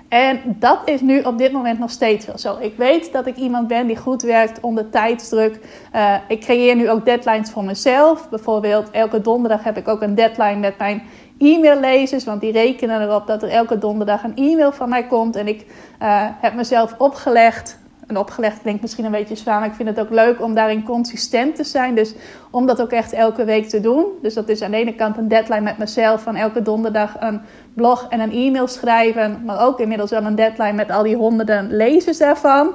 En 0.08 0.40
dat 0.44 0.78
is 0.84 1.00
nu 1.00 1.20
op 1.20 1.38
dit 1.38 1.52
moment 1.52 1.78
nog 1.78 1.90
steeds 1.90 2.26
wel 2.26 2.38
zo. 2.38 2.56
Ik 2.60 2.76
weet 2.76 3.12
dat 3.12 3.26
ik 3.26 3.36
iemand 3.36 3.68
ben 3.68 3.86
die 3.86 3.96
goed 3.96 4.22
werkt 4.22 4.60
onder 4.60 4.90
tijdsdruk. 4.90 5.60
Uh, 5.94 6.14
ik 6.28 6.40
creëer 6.40 6.76
nu 6.76 6.90
ook 6.90 7.04
deadlines 7.04 7.50
voor 7.50 7.64
mezelf. 7.64 8.28
Bijvoorbeeld 8.28 8.90
elke 8.90 9.20
donderdag 9.20 9.64
heb 9.64 9.76
ik 9.76 9.88
ook 9.88 10.02
een 10.02 10.14
deadline 10.14 10.56
met 10.56 10.78
mijn 10.78 11.02
e-maillezers. 11.38 12.24
Want 12.24 12.40
die 12.40 12.52
rekenen 12.52 13.02
erop 13.02 13.26
dat 13.26 13.42
er 13.42 13.48
elke 13.48 13.78
donderdag 13.78 14.24
een 14.24 14.36
e-mail 14.36 14.72
van 14.72 14.88
mij 14.88 15.06
komt. 15.06 15.36
En 15.36 15.48
ik 15.48 15.66
uh, 16.02 16.22
heb 16.40 16.54
mezelf 16.54 16.94
opgelegd 16.98 17.78
en 18.06 18.18
opgelegd 18.18 18.60
klinkt 18.60 18.82
misschien 18.82 19.04
een 19.04 19.10
beetje 19.10 19.34
zwaar, 19.34 19.58
maar 19.58 19.68
ik 19.68 19.74
vind 19.74 19.88
het 19.88 20.00
ook 20.00 20.10
leuk 20.10 20.42
om 20.42 20.54
daarin 20.54 20.82
consistent 20.82 21.56
te 21.56 21.64
zijn. 21.64 21.94
Dus 21.94 22.14
om 22.50 22.66
dat 22.66 22.82
ook 22.82 22.90
echt 22.90 23.12
elke 23.12 23.44
week 23.44 23.68
te 23.68 23.80
doen. 23.80 24.04
Dus 24.22 24.34
dat 24.34 24.48
is 24.48 24.62
aan 24.62 24.70
de 24.70 24.76
ene 24.76 24.94
kant 24.94 25.16
een 25.16 25.28
deadline 25.28 25.60
met 25.60 25.78
mezelf 25.78 26.22
van 26.22 26.36
elke 26.36 26.62
donderdag 26.62 27.16
een 27.20 27.40
blog 27.74 28.06
en 28.08 28.20
een 28.20 28.32
e-mail 28.32 28.66
schrijven. 28.66 29.42
Maar 29.44 29.66
ook 29.66 29.80
inmiddels 29.80 30.10
wel 30.10 30.24
een 30.24 30.34
deadline 30.34 30.72
met 30.72 30.90
al 30.90 31.02
die 31.02 31.16
honderden 31.16 31.76
lezers 31.76 32.18
daarvan. 32.18 32.74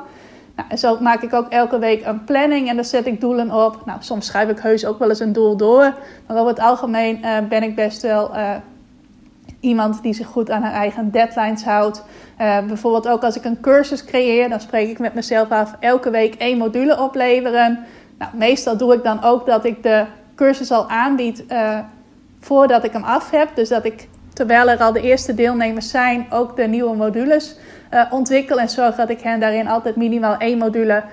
Nou, 0.56 0.72
en 0.72 0.78
zo 0.78 0.98
maak 1.00 1.22
ik 1.22 1.34
ook 1.34 1.50
elke 1.50 1.80
week 1.80 2.06
een 2.06 2.24
planning 2.24 2.70
en 2.70 2.76
daar 2.76 2.86
zet 2.86 3.06
ik 3.06 3.22
doelen 3.22 3.52
op. 3.52 3.86
Nou, 3.86 3.98
soms 4.02 4.26
schrijf 4.26 4.50
ik 4.50 4.60
heus 4.60 4.86
ook 4.86 5.00
wel 5.00 5.10
eens 5.10 5.20
een 5.20 5.34
doel 5.34 5.58
door. 5.58 5.94
Maar 6.28 6.38
over 6.38 6.48
het 6.48 6.60
algemeen 6.60 7.20
uh, 7.22 7.38
ben 7.50 7.64
ik 7.64 7.76
best 7.76 8.02
wel 8.02 8.36
uh, 8.36 8.56
iemand 9.60 10.02
die 10.02 10.14
zich 10.14 10.28
goed 10.28 10.50
aan 10.50 10.62
haar 10.62 10.74
eigen 10.74 11.12
deadlines 11.12 11.64
houdt. 11.64 12.04
Uh, 12.42 12.60
bijvoorbeeld 12.68 13.08
ook 13.08 13.24
als 13.24 13.38
ik 13.38 13.46
een 13.46 13.60
cursus 13.62 14.06
creëer, 14.06 14.50
dan 14.50 14.60
spreek 14.60 14.90
ik 14.90 15.00
met 15.00 15.14
mezelf 15.14 15.50
af 15.50 15.76
elke 15.80 16.10
week 16.10 16.36
één 16.36 16.58
module 16.58 17.00
opleveren. 17.00 17.80
Nou, 18.18 18.32
meestal 18.36 18.78
doe 18.78 18.94
ik 18.94 19.04
dan 19.04 19.24
ook 19.24 19.46
dat 19.46 19.66
ik 19.66 19.84
de 19.84 20.06
cursus 20.36 20.72
al 20.72 20.90
aanbied 20.90 21.44
voordat 22.40 22.84
ik 22.84 22.92
hem 22.92 23.04
af 23.04 23.32
heb. 23.32 23.50
Dus 23.56 23.70
dat 23.70 23.86
ik, 23.86 24.08
terwijl 24.34 24.70
er 24.70 24.80
al 24.80 24.92
de 24.92 25.02
eerste 25.02 25.34
deelnemers 25.34 25.90
zijn, 25.90 26.26
ook 26.30 26.56
de 26.56 26.68
nieuwe 26.68 26.96
modules 26.96 27.56
uh, 27.94 28.02
ontwikkel. 28.10 28.60
En 28.60 28.70
zorg 28.70 28.96
dat 28.96 29.10
ik 29.10 29.22
hen 29.22 29.40
daarin 29.40 29.68
altijd 29.68 29.96
minimaal 29.96 30.38
één 30.38 30.58
module 30.58 31.04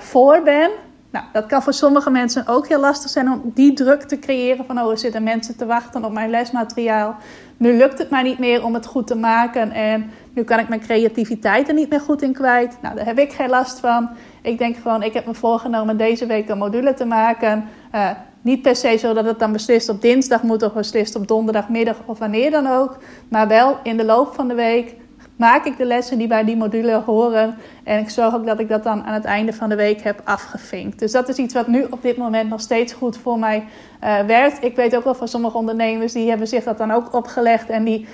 voor 0.00 0.42
ben. 0.42 0.70
Nou, 1.12 1.24
dat 1.32 1.46
kan 1.46 1.62
voor 1.62 1.72
sommige 1.72 2.10
mensen 2.10 2.46
ook 2.46 2.68
heel 2.68 2.80
lastig 2.80 3.10
zijn 3.10 3.32
om 3.32 3.50
die 3.54 3.72
druk 3.72 4.02
te 4.02 4.18
creëren. 4.18 4.64
Van 4.66 4.80
oh, 4.80 4.90
er 4.90 4.98
zitten 4.98 5.22
mensen 5.22 5.56
te 5.56 5.66
wachten 5.66 6.04
op 6.04 6.12
mijn 6.12 6.30
lesmateriaal. 6.30 7.16
Nu 7.56 7.76
lukt 7.76 7.98
het 7.98 8.10
mij 8.10 8.22
niet 8.22 8.38
meer 8.38 8.64
om 8.64 8.74
het 8.74 8.86
goed 8.86 9.06
te 9.06 9.14
maken. 9.14 9.70
En 9.70 10.10
nu 10.34 10.44
kan 10.44 10.58
ik 10.58 10.68
mijn 10.68 10.80
creativiteit 10.80 11.68
er 11.68 11.74
niet 11.74 11.90
meer 11.90 12.00
goed 12.00 12.22
in 12.22 12.32
kwijt. 12.32 12.78
Nou, 12.82 12.96
daar 12.96 13.04
heb 13.04 13.18
ik 13.18 13.32
geen 13.32 13.48
last 13.48 13.80
van. 13.80 14.08
Ik 14.42 14.58
denk 14.58 14.76
gewoon, 14.76 15.02
ik 15.02 15.12
heb 15.12 15.26
me 15.26 15.34
voorgenomen 15.34 15.96
deze 15.96 16.26
week 16.26 16.48
een 16.48 16.58
module 16.58 16.94
te 16.94 17.04
maken. 17.04 17.64
Uh, 17.94 18.10
niet 18.42 18.62
per 18.62 18.76
se 18.76 18.96
zo 18.96 19.12
dat 19.14 19.24
het 19.24 19.38
dan 19.38 19.52
beslist 19.52 19.88
op 19.88 20.02
dinsdag 20.02 20.42
moet 20.42 20.62
of 20.62 20.72
beslist 20.72 21.16
op 21.16 21.28
donderdagmiddag 21.28 21.96
of 22.06 22.18
wanneer 22.18 22.50
dan 22.50 22.66
ook. 22.66 22.98
Maar 23.28 23.48
wel 23.48 23.78
in 23.82 23.96
de 23.96 24.04
loop 24.04 24.34
van 24.34 24.48
de 24.48 24.54
week 24.54 24.94
maak 25.36 25.64
ik 25.64 25.76
de 25.76 25.84
lessen 25.84 26.18
die 26.18 26.26
bij 26.26 26.44
die 26.44 26.56
module 26.56 27.02
horen. 27.06 27.56
En 27.84 27.98
ik 27.98 28.10
zorg 28.10 28.34
ook 28.34 28.46
dat 28.46 28.60
ik 28.60 28.68
dat 28.68 28.82
dan 28.82 29.04
aan 29.04 29.14
het 29.14 29.24
einde 29.24 29.52
van 29.52 29.68
de 29.68 29.74
week 29.74 30.02
heb 30.02 30.20
afgevinkt. 30.24 30.98
Dus 30.98 31.12
dat 31.12 31.28
is 31.28 31.36
iets 31.36 31.54
wat 31.54 31.66
nu 31.66 31.86
op 31.90 32.02
dit 32.02 32.16
moment 32.16 32.48
nog 32.48 32.60
steeds 32.60 32.92
goed 32.92 33.16
voor 33.16 33.38
mij 33.38 33.64
uh, 34.04 34.20
werkt. 34.20 34.64
Ik 34.64 34.76
weet 34.76 34.96
ook 34.96 35.04
wel 35.04 35.14
van 35.14 35.28
sommige 35.28 35.56
ondernemers 35.56 36.12
die 36.12 36.28
hebben 36.28 36.46
zich 36.46 36.64
dat 36.64 36.78
dan 36.78 36.90
ook 36.90 37.14
opgelegd. 37.14 37.68
En 37.68 37.84
die 37.84 38.00
uh, 38.00 38.06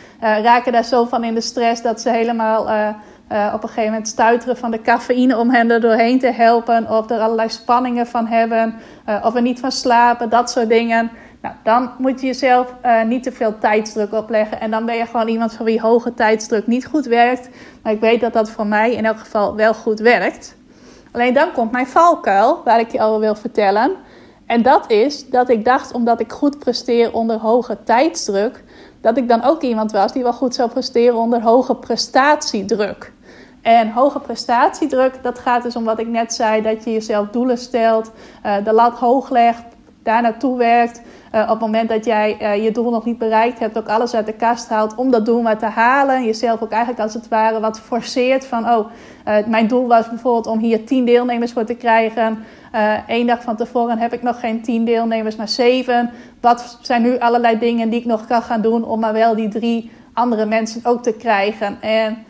raken 0.43 0.73
daar 0.73 0.85
zo 0.85 1.05
van 1.05 1.25
in 1.25 1.35
de 1.35 1.41
stress 1.41 1.83
dat 1.83 2.01
ze 2.01 2.11
helemaal. 2.11 2.69
Uh, 2.69 2.89
op 3.55 3.63
een 3.63 3.69
gegeven 3.69 3.91
moment 3.91 4.09
stuiteren 4.09 4.57
van 4.57 4.71
de 4.71 4.81
cafeïne 4.81 5.39
om 5.39 5.51
hen 5.51 5.71
er 5.71 5.81
doorheen 5.81 6.19
te 6.19 6.33
helpen. 6.33 6.91
Of 6.91 7.11
er 7.11 7.21
allerlei 7.21 7.49
spanningen 7.49 8.07
van 8.07 8.27
hebben. 8.27 8.75
Of 9.23 9.35
er 9.35 9.43
niet 9.43 9.61
van 9.61 9.73
slapen, 9.73 10.29
dat 10.29 10.51
soort 10.51 10.69
dingen. 10.69 11.11
Nou, 11.43 11.55
dan 11.63 11.91
moet 11.99 12.21
je 12.21 12.27
jezelf 12.27 12.75
uh, 12.85 13.03
niet 13.03 13.23
te 13.23 13.33
veel 13.33 13.59
tijdsdruk 13.59 14.13
opleggen. 14.13 14.61
En 14.61 14.71
dan 14.71 14.87
ben 14.87 14.97
je 14.97 15.07
gewoon 15.07 15.29
iemand 15.29 15.53
van 15.53 15.65
wie 15.65 15.81
hoge 15.81 16.15
tijdsdruk 16.15 16.67
niet 16.67 16.87
goed 16.87 17.07
werkt. 17.07 17.49
Maar 17.83 17.93
ik 17.93 18.01
weet 18.01 18.21
dat 18.21 18.33
dat 18.33 18.51
voor 18.51 18.67
mij 18.67 18.95
in 18.95 19.05
elk 19.05 19.19
geval 19.19 19.57
wel 19.57 19.75
goed 19.75 19.99
werkt. 19.99 20.57
Alleen 21.13 21.35
dan 21.35 21.53
komt 21.53 21.73
mijn 21.73 21.87
valkuil, 21.87 22.61
waar 22.65 22.81
ik 22.81 22.93
je 22.93 23.01
al 23.01 23.21
wil 23.21 23.35
vertellen. 23.35 23.93
En 24.47 24.63
dat 24.63 24.91
is 24.91 25.29
dat 25.31 25.49
ik 25.49 25.65
dacht, 25.65 25.93
omdat 25.93 26.21
ik 26.21 26.33
goed 26.33 26.59
presteer 26.59 27.13
onder 27.13 27.39
hoge 27.39 27.79
tijdsdruk, 27.85 28.65
dat 29.01 29.17
ik 29.17 29.29
dan 29.29 29.43
ook 29.43 29.63
iemand 29.63 29.93
was 29.93 30.13
die 30.13 30.23
wel 30.23 30.33
goed 30.33 30.55
zou 30.55 30.71
presteren 30.71 31.17
onder 31.17 31.43
hoge 31.43 31.75
prestatiedruk. 31.75 33.13
En 33.63 33.91
hoge 33.91 34.21
prestatiedruk, 34.21 35.23
dat 35.23 35.39
gaat 35.39 35.63
dus 35.63 35.77
om 35.77 35.85
wat 35.85 35.99
ik 35.99 36.07
net 36.07 36.35
zei: 36.35 36.63
dat 36.63 36.85
je 36.85 36.93
jezelf 36.93 37.29
doelen 37.29 37.59
stelt, 37.59 38.11
uh, 38.47 38.65
de 38.65 38.73
lat 38.73 38.99
hoog 38.99 39.31
legt, 39.31 39.63
daar 40.03 40.23
naartoe 40.23 40.59
werkt. 40.59 41.03
Uh, 41.35 41.41
op 41.43 41.49
het 41.49 41.61
moment 41.61 41.89
dat 41.89 42.05
jij 42.05 42.37
uh, 42.43 42.65
je 42.65 42.71
doel 42.71 42.91
nog 42.91 43.05
niet 43.05 43.19
bereikt 43.19 43.59
hebt, 43.59 43.79
ook 43.79 43.89
alles 43.89 44.15
uit 44.15 44.27
de 44.27 44.33
kast 44.33 44.69
haalt 44.69 44.95
om 44.95 45.11
dat 45.11 45.27
doel 45.27 45.43
maar 45.43 45.59
te 45.59 45.67
halen. 45.67 46.25
Jezelf 46.25 46.63
ook 46.63 46.71
eigenlijk 46.71 47.03
als 47.03 47.15
het 47.15 47.29
ware 47.29 47.61
wat 47.61 47.81
forceert 47.81 48.47
van, 48.47 48.69
oh, 48.69 48.91
uh, 49.29 49.37
mijn 49.47 49.67
doel 49.67 49.87
was 49.87 50.09
bijvoorbeeld 50.09 50.47
om 50.47 50.59
hier 50.59 50.85
tien 50.85 51.05
deelnemers 51.05 51.53
voor 51.53 51.65
te 51.65 51.75
krijgen. 51.75 52.39
Eén 53.07 53.27
dag 53.27 53.43
van 53.43 53.57
tevoren 53.57 53.99
heb 53.99 54.13
ik 54.13 54.23
nog 54.23 54.41
geen 54.41 54.63
tien 54.63 54.85
deelnemers, 54.85 55.37
maar 55.37 55.49
zeven. 55.49 56.11
Wat 56.41 56.79
zijn 56.83 57.03
nu 57.03 57.19
allerlei 57.19 57.59
dingen 57.59 57.91
die 57.91 58.01
ik 58.01 58.07
nog 58.07 58.27
kan 58.27 58.43
gaan 58.43 58.61
doen 58.61 58.85
om 58.85 59.01
maar 59.01 59.13
wel 59.13 59.35
die 59.35 59.49
drie 59.49 59.91
andere 60.13 60.47
mensen 60.47 60.81
ook 60.85 61.03
te 61.03 61.13
krijgen? 61.13 61.79
En 61.81 62.25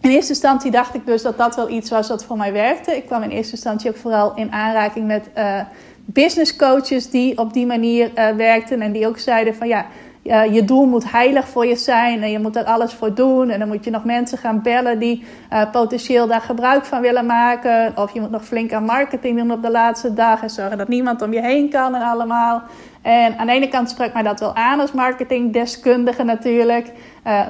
in 0.00 0.10
eerste 0.10 0.32
instantie 0.32 0.70
dacht 0.70 0.94
ik 0.94 1.06
dus 1.06 1.22
dat 1.22 1.38
dat 1.38 1.56
wel 1.56 1.68
iets 1.68 1.90
was 1.90 2.08
wat 2.08 2.24
voor 2.24 2.36
mij 2.36 2.52
werkte. 2.52 2.96
Ik 2.96 3.06
kwam 3.06 3.22
in 3.22 3.30
eerste 3.30 3.52
instantie 3.52 3.90
ook 3.90 3.96
vooral 3.96 4.34
in 4.34 4.52
aanraking 4.52 5.06
met 5.06 5.30
uh, 5.36 5.60
business 6.04 6.56
coaches 6.56 7.10
die 7.10 7.38
op 7.38 7.52
die 7.52 7.66
manier 7.66 8.10
uh, 8.14 8.28
werkten. 8.30 8.80
En 8.80 8.92
die 8.92 9.06
ook 9.06 9.18
zeiden 9.18 9.54
van 9.54 9.68
ja, 9.68 9.86
uh, 10.22 10.54
je 10.54 10.64
doel 10.64 10.86
moet 10.86 11.10
heilig 11.10 11.48
voor 11.48 11.66
je 11.66 11.76
zijn 11.76 12.22
en 12.22 12.30
je 12.30 12.38
moet 12.38 12.56
er 12.56 12.64
alles 12.64 12.92
voor 12.92 13.14
doen. 13.14 13.50
En 13.50 13.58
dan 13.58 13.68
moet 13.68 13.84
je 13.84 13.90
nog 13.90 14.04
mensen 14.04 14.38
gaan 14.38 14.62
bellen 14.62 14.98
die 14.98 15.24
potentieel 15.72 16.26
daar 16.26 16.40
gebruik 16.40 16.84
van 16.84 17.00
willen 17.00 17.26
maken. 17.26 17.92
Of 17.96 18.14
je 18.14 18.20
moet 18.20 18.30
nog 18.30 18.44
flink 18.44 18.72
aan 18.72 18.84
marketing 18.84 19.38
doen 19.38 19.52
op 19.52 19.62
de 19.62 19.70
laatste 19.70 20.14
dag 20.14 20.42
en 20.42 20.50
zorgen 20.50 20.78
dat 20.78 20.88
niemand 20.88 21.22
om 21.22 21.32
je 21.32 21.40
heen 21.40 21.70
kan 21.70 21.94
en 21.94 22.02
allemaal. 22.02 22.62
En 23.02 23.38
aan 23.38 23.46
de 23.46 23.52
ene 23.52 23.68
kant 23.68 23.90
sprak 23.90 24.12
mij 24.12 24.22
dat 24.22 24.40
wel 24.40 24.54
aan 24.54 24.80
als 24.80 24.92
marketingdeskundige 24.92 26.22
natuurlijk. 26.22 26.92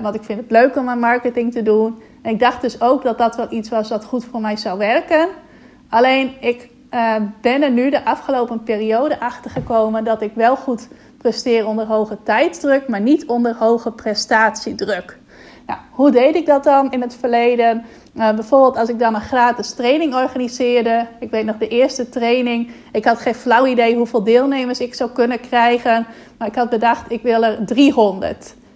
want 0.02 0.14
ik 0.14 0.22
vind 0.22 0.40
het 0.40 0.50
leuk 0.50 0.76
om 0.76 0.88
aan 0.88 0.98
marketing 0.98 1.52
te 1.52 1.62
doen. 1.62 1.98
En 2.22 2.32
ik 2.32 2.38
dacht 2.38 2.60
dus 2.60 2.80
ook 2.80 3.02
dat 3.02 3.18
dat 3.18 3.36
wel 3.36 3.46
iets 3.50 3.68
was 3.68 3.88
wat 3.88 4.04
goed 4.04 4.24
voor 4.24 4.40
mij 4.40 4.56
zou 4.56 4.78
werken. 4.78 5.28
Alleen 5.88 6.32
ik 6.40 6.68
uh, 6.90 7.14
ben 7.40 7.62
er 7.62 7.70
nu 7.70 7.90
de 7.90 8.04
afgelopen 8.04 8.62
periode 8.62 9.20
achter 9.20 9.50
gekomen 9.50 10.04
dat 10.04 10.22
ik 10.22 10.32
wel 10.34 10.56
goed 10.56 10.88
presteer 11.18 11.66
onder 11.66 11.86
hoge 11.86 12.18
tijdsdruk, 12.22 12.88
maar 12.88 13.00
niet 13.00 13.26
onder 13.26 13.56
hoge 13.56 13.92
prestatiedruk. 13.92 15.18
Nou, 15.66 15.80
hoe 15.90 16.10
deed 16.10 16.34
ik 16.34 16.46
dat 16.46 16.64
dan 16.64 16.92
in 16.92 17.00
het 17.00 17.16
verleden? 17.16 17.84
Uh, 18.14 18.34
bijvoorbeeld 18.34 18.76
als 18.76 18.88
ik 18.88 18.98
dan 18.98 19.14
een 19.14 19.20
gratis 19.20 19.74
training 19.74 20.14
organiseerde. 20.14 21.06
Ik 21.20 21.30
weet 21.30 21.44
nog 21.44 21.56
de 21.56 21.68
eerste 21.68 22.08
training. 22.08 22.70
Ik 22.92 23.04
had 23.04 23.18
geen 23.18 23.34
flauw 23.34 23.66
idee 23.66 23.96
hoeveel 23.96 24.24
deelnemers 24.24 24.80
ik 24.80 24.94
zou 24.94 25.10
kunnen 25.10 25.40
krijgen. 25.40 26.06
Maar 26.38 26.48
ik 26.48 26.54
had 26.54 26.70
bedacht, 26.70 27.10
ik 27.10 27.22
wil 27.22 27.44
er 27.44 27.64
300 27.66 28.54
dan 28.64 28.67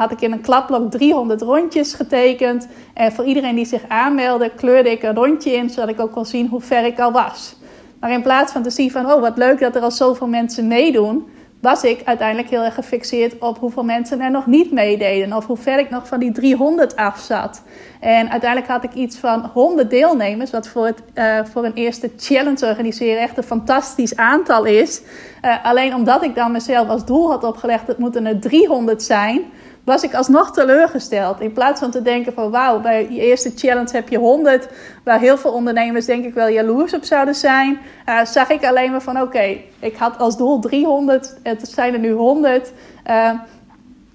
had 0.00 0.10
ik 0.10 0.20
in 0.20 0.32
een 0.32 0.40
klapblok 0.40 0.90
300 0.90 1.42
rondjes 1.42 1.94
getekend. 1.94 2.68
En 2.94 3.12
voor 3.12 3.24
iedereen 3.24 3.54
die 3.54 3.64
zich 3.64 3.82
aanmeldde, 3.88 4.50
kleurde 4.56 4.90
ik 4.90 5.02
een 5.02 5.14
rondje 5.14 5.52
in, 5.52 5.70
zodat 5.70 5.88
ik 5.88 6.00
ook 6.00 6.12
kon 6.12 6.26
zien 6.26 6.48
hoe 6.48 6.60
ver 6.60 6.84
ik 6.84 7.00
al 7.00 7.12
was. 7.12 7.56
Maar 7.98 8.10
in 8.10 8.22
plaats 8.22 8.52
van 8.52 8.62
te 8.62 8.70
zien 8.70 8.90
van, 8.90 9.12
oh 9.12 9.20
wat 9.20 9.36
leuk 9.36 9.60
dat 9.60 9.76
er 9.76 9.82
al 9.82 9.90
zoveel 9.90 10.26
mensen 10.26 10.66
meedoen, 10.66 11.28
was 11.60 11.82
ik 11.82 12.02
uiteindelijk 12.04 12.50
heel 12.50 12.62
erg 12.62 12.74
gefixeerd 12.74 13.38
op 13.38 13.58
hoeveel 13.58 13.84
mensen 13.84 14.20
er 14.20 14.30
nog 14.30 14.46
niet 14.46 14.72
meededen. 14.72 15.32
Of 15.32 15.46
hoe 15.46 15.56
ver 15.56 15.78
ik 15.78 15.90
nog 15.90 16.08
van 16.08 16.20
die 16.20 16.32
300 16.32 16.96
af 16.96 17.18
zat. 17.18 17.62
En 18.00 18.30
uiteindelijk 18.30 18.70
had 18.70 18.84
ik 18.84 18.94
iets 18.94 19.16
van 19.16 19.50
100 19.52 19.90
deelnemers, 19.90 20.50
wat 20.50 20.68
voor, 20.68 20.86
het, 20.86 21.02
uh, 21.14 21.44
voor 21.44 21.64
een 21.64 21.74
eerste 21.74 22.10
challenge 22.16 22.66
organiseren 22.66 23.22
echt 23.22 23.36
een 23.36 23.42
fantastisch 23.42 24.16
aantal 24.16 24.64
is. 24.64 25.02
Uh, 25.44 25.64
alleen 25.64 25.94
omdat 25.94 26.22
ik 26.24 26.34
dan 26.34 26.52
mezelf 26.52 26.88
als 26.88 27.04
doel 27.04 27.30
had 27.30 27.44
opgelegd, 27.44 27.86
het 27.86 27.98
moeten 27.98 28.26
er 28.26 28.40
300 28.40 29.02
zijn 29.02 29.42
was 29.84 30.02
ik 30.02 30.14
alsnog 30.14 30.52
teleurgesteld. 30.52 31.40
In 31.40 31.52
plaats 31.52 31.80
van 31.80 31.90
te 31.90 32.02
denken 32.02 32.32
van 32.32 32.50
wauw, 32.50 32.80
bij 32.80 33.02
je 33.10 33.20
eerste 33.20 33.52
challenge 33.54 33.92
heb 33.92 34.08
je 34.08 34.18
100, 34.18 34.68
waar 35.04 35.20
heel 35.20 35.38
veel 35.38 35.52
ondernemers 35.52 36.06
denk 36.06 36.24
ik 36.24 36.34
wel 36.34 36.48
jaloers 36.48 36.94
op 36.94 37.04
zouden 37.04 37.34
zijn, 37.34 37.78
uh, 38.08 38.24
zag 38.24 38.50
ik 38.50 38.64
alleen 38.64 38.90
maar 38.90 39.02
van 39.02 39.20
oké, 39.20 39.56
ik 39.78 39.96
had 39.96 40.18
als 40.18 40.36
doel 40.36 40.60
300, 40.60 41.36
het 41.42 41.68
zijn 41.68 41.92
er 41.92 42.00
nu 42.00 42.10
100 42.12 42.72
uh, 43.06 43.28
eh, 43.28 43.34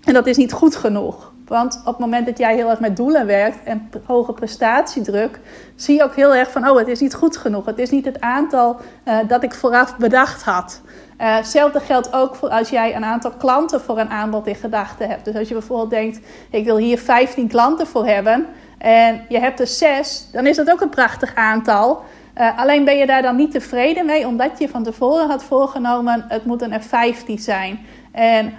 en 0.03 0.13
dat 0.13 0.27
is 0.27 0.38
niet 0.38 0.53
goed 0.53 0.75
genoeg. 0.75 1.34
Want 1.47 1.79
op 1.79 1.85
het 1.85 1.97
moment 1.97 2.25
dat 2.25 2.37
jij 2.37 2.55
heel 2.55 2.69
erg 2.69 2.79
met 2.79 2.95
doelen 2.95 3.25
werkt 3.25 3.63
en 3.63 3.89
hoge 4.05 4.33
prestatiedruk, 4.33 5.39
zie 5.75 5.95
je 5.95 6.03
ook 6.03 6.15
heel 6.15 6.35
erg 6.35 6.51
van: 6.51 6.69
oh, 6.69 6.77
het 6.77 6.87
is 6.87 6.99
niet 6.99 7.13
goed 7.13 7.37
genoeg. 7.37 7.65
Het 7.65 7.79
is 7.79 7.89
niet 7.89 8.05
het 8.05 8.21
aantal 8.21 8.77
uh, 9.07 9.17
dat 9.27 9.43
ik 9.43 9.53
vooraf 9.53 9.97
bedacht 9.97 10.43
had. 10.43 10.81
Uh, 11.21 11.35
hetzelfde 11.35 11.79
geldt 11.79 12.13
ook 12.13 12.35
voor 12.35 12.49
als 12.49 12.69
jij 12.69 12.95
een 12.95 13.05
aantal 13.05 13.31
klanten 13.31 13.81
voor 13.81 13.99
een 13.99 14.09
aanbod 14.09 14.47
in 14.47 14.55
gedachten 14.55 15.09
hebt. 15.09 15.25
Dus 15.25 15.35
als 15.35 15.47
je 15.47 15.53
bijvoorbeeld 15.53 15.89
denkt: 15.89 16.19
ik 16.49 16.65
wil 16.65 16.77
hier 16.77 16.97
15 16.97 17.47
klanten 17.47 17.87
voor 17.87 18.07
hebben 18.07 18.45
en 18.77 19.25
je 19.29 19.39
hebt 19.39 19.59
er 19.59 19.67
6, 19.67 20.27
dan 20.31 20.45
is 20.45 20.55
dat 20.55 20.71
ook 20.71 20.81
een 20.81 20.89
prachtig 20.89 21.35
aantal. 21.35 22.03
Uh, 22.37 22.59
alleen 22.59 22.85
ben 22.85 22.97
je 22.97 23.05
daar 23.05 23.21
dan 23.21 23.35
niet 23.35 23.51
tevreden 23.51 24.05
mee, 24.05 24.27
omdat 24.27 24.59
je 24.59 24.69
van 24.69 24.83
tevoren 24.83 25.27
had 25.27 25.43
voorgenomen: 25.43 26.25
het 26.27 26.45
moeten 26.45 26.71
er 26.71 26.81
15 26.81 27.39
zijn. 27.39 27.85
En 28.11 28.53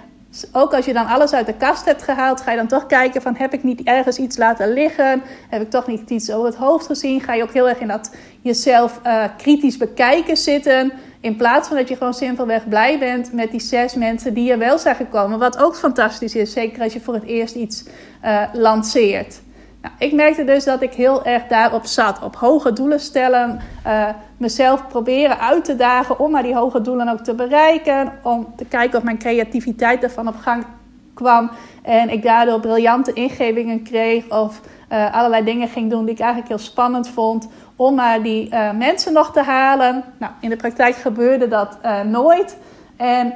ook 0.51 0.73
als 0.73 0.85
je 0.85 0.93
dan 0.93 1.07
alles 1.07 1.33
uit 1.33 1.45
de 1.45 1.53
kast 1.53 1.85
hebt 1.85 2.03
gehaald, 2.03 2.41
ga 2.41 2.51
je 2.51 2.57
dan 2.57 2.67
toch 2.67 2.85
kijken 2.85 3.21
van 3.21 3.35
heb 3.35 3.53
ik 3.53 3.63
niet 3.63 3.83
ergens 3.83 4.17
iets 4.17 4.37
laten 4.37 4.73
liggen? 4.73 5.21
Heb 5.49 5.61
ik 5.61 5.69
toch 5.69 5.87
niet 5.87 6.09
iets 6.09 6.31
over 6.31 6.45
het 6.45 6.55
hoofd 6.55 6.85
gezien? 6.85 7.21
Ga 7.21 7.33
je 7.33 7.43
ook 7.43 7.53
heel 7.53 7.69
erg 7.69 7.79
in 7.79 7.87
dat 7.87 8.15
jezelf 8.41 8.99
uh, 9.05 9.23
kritisch 9.37 9.77
bekijken 9.77 10.37
zitten. 10.37 10.91
In 11.21 11.35
plaats 11.35 11.67
van 11.67 11.77
dat 11.77 11.89
je 11.89 11.95
gewoon 11.95 12.13
simpelweg 12.13 12.67
blij 12.67 12.99
bent 12.99 13.33
met 13.33 13.51
die 13.51 13.61
zes 13.61 13.95
mensen 13.95 14.33
die 14.33 14.51
er 14.51 14.57
wel 14.57 14.77
zijn 14.77 14.95
gekomen. 14.95 15.39
Wat 15.39 15.57
ook 15.57 15.75
fantastisch 15.75 16.35
is, 16.35 16.51
zeker 16.51 16.83
als 16.83 16.93
je 16.93 17.01
voor 17.01 17.13
het 17.13 17.25
eerst 17.25 17.55
iets 17.55 17.83
uh, 18.25 18.43
lanceert. 18.53 19.41
Nou, 19.87 19.99
ik 19.99 20.13
merkte 20.13 20.43
dus 20.43 20.63
dat 20.63 20.81
ik 20.81 20.93
heel 20.93 21.25
erg 21.25 21.43
daarop 21.47 21.85
zat. 21.85 22.23
Op 22.23 22.35
hoge 22.35 22.73
doelen 22.73 22.99
stellen. 22.99 23.59
Uh, 23.87 24.09
mezelf 24.37 24.87
proberen 24.87 25.39
uit 25.39 25.65
te 25.65 25.75
dagen 25.75 26.19
om 26.19 26.31
maar 26.31 26.43
die 26.43 26.55
hoge 26.55 26.81
doelen 26.81 27.09
ook 27.09 27.19
te 27.19 27.35
bereiken. 27.35 28.11
Om 28.23 28.53
te 28.55 28.65
kijken 28.65 28.97
of 28.97 29.03
mijn 29.03 29.17
creativiteit 29.17 30.03
ervan 30.03 30.27
op 30.27 30.35
gang 30.35 30.65
kwam. 31.13 31.51
En 31.81 32.09
ik 32.09 32.23
daardoor 32.23 32.59
briljante 32.59 33.13
ingevingen 33.13 33.83
kreeg. 33.83 34.29
Of 34.29 34.61
uh, 34.91 35.13
allerlei 35.13 35.43
dingen 35.43 35.67
ging 35.67 35.89
doen 35.89 36.05
die 36.05 36.13
ik 36.13 36.19
eigenlijk 36.19 36.49
heel 36.49 36.57
spannend 36.57 37.09
vond 37.09 37.47
om 37.75 37.95
maar 37.95 38.23
die 38.23 38.49
mensen 38.77 39.13
nog 39.13 39.31
te 39.31 39.41
halen. 39.41 40.03
Nou, 40.17 40.31
in 40.39 40.49
de 40.49 40.55
praktijk 40.55 40.95
gebeurde 40.95 41.47
dat 41.47 41.77
nooit. 42.05 42.57
En 42.97 43.33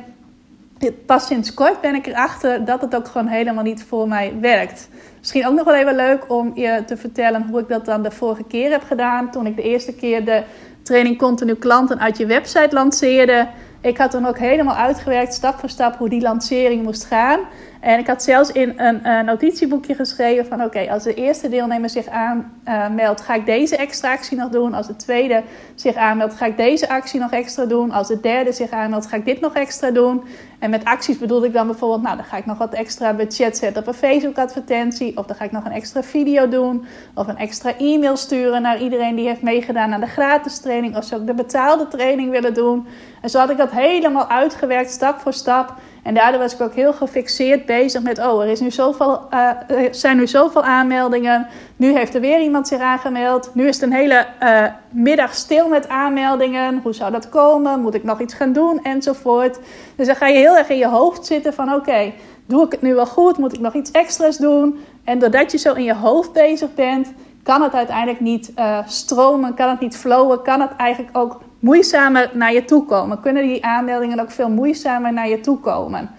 pas 1.06 1.26
sinds 1.26 1.54
kort 1.54 1.82
ben 1.82 1.96
ik 1.96 2.08
erachter 2.08 2.66
dat 2.66 2.82
het 2.82 2.96
ook 2.96 3.08
gewoon 3.08 3.28
helemaal 3.28 3.64
niet 3.64 3.84
voor 3.84 4.08
mij 4.08 4.34
werkt. 4.40 4.90
Misschien 5.22 5.48
ook 5.48 5.54
nog 5.54 5.66
wel 5.66 5.76
even 5.76 5.96
leuk 5.96 6.32
om 6.32 6.52
je 6.56 6.84
te 6.86 6.98
vertellen 6.98 7.48
hoe 7.50 7.60
ik 7.60 7.68
dat 7.68 7.86
dan 7.86 8.04
de 8.04 8.12
vorige 8.12 8.44
keer 8.44 8.72
heb 8.72 8.84
gedaan. 8.84 9.32
Toen 9.32 9.46
ik 9.46 9.56
de 9.56 9.62
eerste 9.62 9.94
keer 9.94 10.26
de 10.26 10.44
training 10.84 11.18
Continu 11.18 11.56
Klanten 11.56 12.00
uit 12.00 12.18
je 12.18 12.26
website 12.26 12.70
lanceerde. 12.76 13.48
Ik 13.82 13.98
had 13.98 14.12
dan 14.12 14.26
ook 14.26 14.38
helemaal 14.38 14.76
uitgewerkt, 14.76 15.34
stap 15.34 15.60
voor 15.60 15.70
stap, 15.70 15.98
hoe 15.98 16.10
die 16.10 16.22
lancering 16.22 16.84
moest 16.84 17.06
gaan. 17.06 17.40
En 17.82 18.00
ik 18.00 18.08
had 18.08 18.24
zelfs 18.24 18.52
in 18.52 18.74
een, 18.76 19.26
notitieboekje 19.26 19.96
geschreven 19.96 20.46
van 20.46 20.64
oké, 20.64 20.92
als 20.92 21.04
de 21.04 21.14
eerste 21.14 21.50
deelnemer 21.50 21.90
zich 21.90 22.08
aanmeldt, 22.08 23.22
ga 23.22 23.34
ik 23.34 23.46
deze 23.46 23.76
extra 23.76 24.12
actie 24.12 24.38
nog 24.38 24.50
doen. 24.50 24.74
Als 24.74 24.88
de 24.88 24.96
tweede 24.96 25.44
zich 25.76 25.96
aanmeldt, 25.96 26.34
ga 26.34 26.46
ik 26.46 26.58
deze 26.58 26.90
actie 26.90 27.20
nog 27.20 27.32
extra 27.32 27.66
doen. 27.66 27.92
Als 27.92 28.08
de 28.08 28.20
derde 28.20 28.52
zich 28.52 28.70
aanmeldt, 28.72 29.06
ga 29.06 29.16
ik 29.16 29.26
dit 29.26 29.40
nog 29.40 29.54
extra 29.54 29.92
doen. 29.92 30.24
En 30.60 30.70
met 30.70 30.86
acties 30.86 31.18
bedoelde 31.18 31.48
ik 31.48 31.54
dan 31.54 31.68
bijvoorbeeld, 31.68 32.02
nou 32.02 32.16
dan 32.16 32.26
ga 32.26 32.38
ik 32.38 32.46
nog 32.46 32.58
wat 32.58 32.74
extra 32.74 33.14
budget 33.14 33.58
zetten 33.58 33.82
op 33.82 33.88
een 33.88 33.94
Facebook 33.94 34.38
advertentie. 34.38 35.18
Of 35.18 35.26
dan 35.26 35.36
ga 35.36 35.46
ik 35.46 35.52
nog 35.52 35.66
een 35.66 35.72
extra 35.72 36.04
video 36.04 36.48
doen. 36.48 36.86
Of 37.14 37.28
een 37.28 37.38
extra 37.38 37.78
e-mail 37.78 38.18
sturen 38.18 38.62
naar 38.62 38.82
iedereen 38.82 39.16
die 39.16 39.28
heeft 39.28 39.42
meegedaan 39.42 39.94
aan 39.94 40.00
de 40.00 40.08
gratis 40.08 40.60
training. 40.60 40.98
Of 40.98 41.04
ze 41.04 41.16
ook 41.16 41.28
de 41.28 41.34
betaalde 41.34 41.88
training 41.88 42.32
willen 42.32 42.54
doen. 42.54 42.88
En 43.22 43.30
zo 43.30 43.40
had 43.40 43.50
ik 43.50 43.58
dat 43.58 43.72
helemaal 43.72 44.30
uitgewerkt, 44.30 44.92
stap 44.92 45.20
voor 45.20 45.34
stap. 45.34 45.76
En 46.04 46.14
daardoor 46.14 46.40
was 46.40 46.54
ik 46.54 46.62
ook 46.62 46.74
heel 46.74 46.94
gefixeerd 46.94 47.66
bezig 47.66 48.02
met: 48.02 48.20
oh, 48.20 48.44
er 48.44 48.50
is 48.50 48.60
nu 48.60 48.72
zoveel, 48.72 49.28
uh, 49.34 49.50
zijn 49.92 50.18
nu 50.18 50.28
zoveel 50.28 50.64
aanmeldingen. 50.64 51.48
Nu 51.76 51.94
heeft 51.94 52.16
er 52.16 52.22
weer 52.22 52.42
iemand 52.42 52.68
zich 52.68 52.80
aangemeld. 52.80 53.50
Nu 53.54 53.68
is 53.68 53.76
het 53.76 53.84
een 53.84 53.98
hele 53.98 54.26
uh, 54.44 54.66
middag 54.90 55.34
stil 55.34 55.68
met 55.68 55.90
aanmeldingen. 55.90 56.80
Hoe 56.84 56.94
zou 56.94 57.12
dat 57.12 57.30
komen? 57.30 57.82
Moet 57.82 57.94
ik 57.94 58.04
nog 58.04 58.20
iets 58.20 58.34
gaan 58.34 58.54
doen? 58.54 58.84
Enzovoort. 58.84 59.60
Dus 59.96 60.08
dan 60.08 60.16
ga 60.16 60.28
je 60.28 60.38
heel 60.38 60.58
erg 60.58 60.70
in 60.70 60.78
je 60.78 60.88
hoofd 60.88 61.26
zitten: 61.26 61.54
van 61.54 61.74
oké, 61.74 62.14
doe 62.46 62.66
ik 62.66 62.72
het 62.72 62.82
nu 62.82 62.94
wel 62.94 63.08
goed? 63.08 63.38
Moet 63.38 63.54
ik 63.54 63.60
nog 63.60 63.74
iets 63.74 63.92
extra's 63.92 64.38
doen? 64.38 64.80
En 65.04 65.20
doordat 65.20 65.52
je 65.52 65.58
zo 65.58 65.74
in 65.74 65.84
je 65.84 65.96
hoofd 65.96 66.34
bezig 66.34 66.74
bent, 66.74 67.14
kan 67.44 67.62
het 67.62 67.74
uiteindelijk 67.74 68.20
niet 68.20 68.52
stromen, 68.86 69.54
kan 69.54 69.70
het 69.70 69.80
niet 69.80 69.98
flowen, 69.98 70.42
kan 70.42 70.62
het 70.62 70.72
eigenlijk 70.78 71.18
ook 71.18 71.42
moeizamer 71.62 72.30
naar 72.34 72.54
je 72.54 72.66
toe 72.66 72.86
komen. 72.86 73.22
Kunnen 73.22 73.44
die 73.44 73.66
aanmeldingen 73.66 74.20
ook 74.20 74.32
veel 74.32 74.50
moeizamer 74.50 75.14
naar 75.14 75.30
je 75.30 75.40
toe 75.40 75.60
komen? 75.60 76.10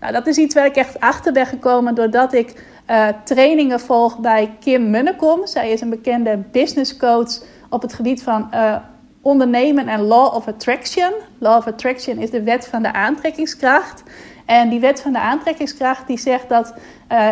Nou, 0.00 0.12
dat 0.12 0.26
is 0.26 0.36
iets 0.36 0.54
waar 0.54 0.66
ik 0.66 0.76
echt 0.76 1.00
achter 1.00 1.32
ben 1.32 1.46
gekomen 1.46 1.94
doordat 1.94 2.32
ik 2.32 2.64
uh, 2.90 3.08
trainingen 3.24 3.80
volg 3.80 4.18
bij 4.18 4.56
Kim 4.60 4.90
Munnekom. 4.90 5.46
Zij 5.46 5.70
is 5.70 5.80
een 5.80 5.90
bekende 5.90 6.36
business 6.52 6.96
coach 6.96 7.42
op 7.70 7.82
het 7.82 7.92
gebied 7.92 8.22
van 8.22 8.48
uh, 8.54 8.76
ondernemen 9.22 9.88
en 9.88 10.00
law 10.00 10.34
of 10.34 10.48
attraction. 10.48 11.12
Law 11.38 11.56
of 11.56 11.66
attraction 11.66 12.18
is 12.18 12.30
de 12.30 12.42
wet 12.42 12.66
van 12.66 12.82
de 12.82 12.92
aantrekkingskracht. 12.92 14.02
En 14.46 14.68
die 14.68 14.80
wet 14.80 15.00
van 15.00 15.12
de 15.12 15.18
aantrekkingskracht 15.18 16.06
die 16.06 16.18
zegt 16.18 16.48
dat 16.48 16.74
uh, 17.12 17.28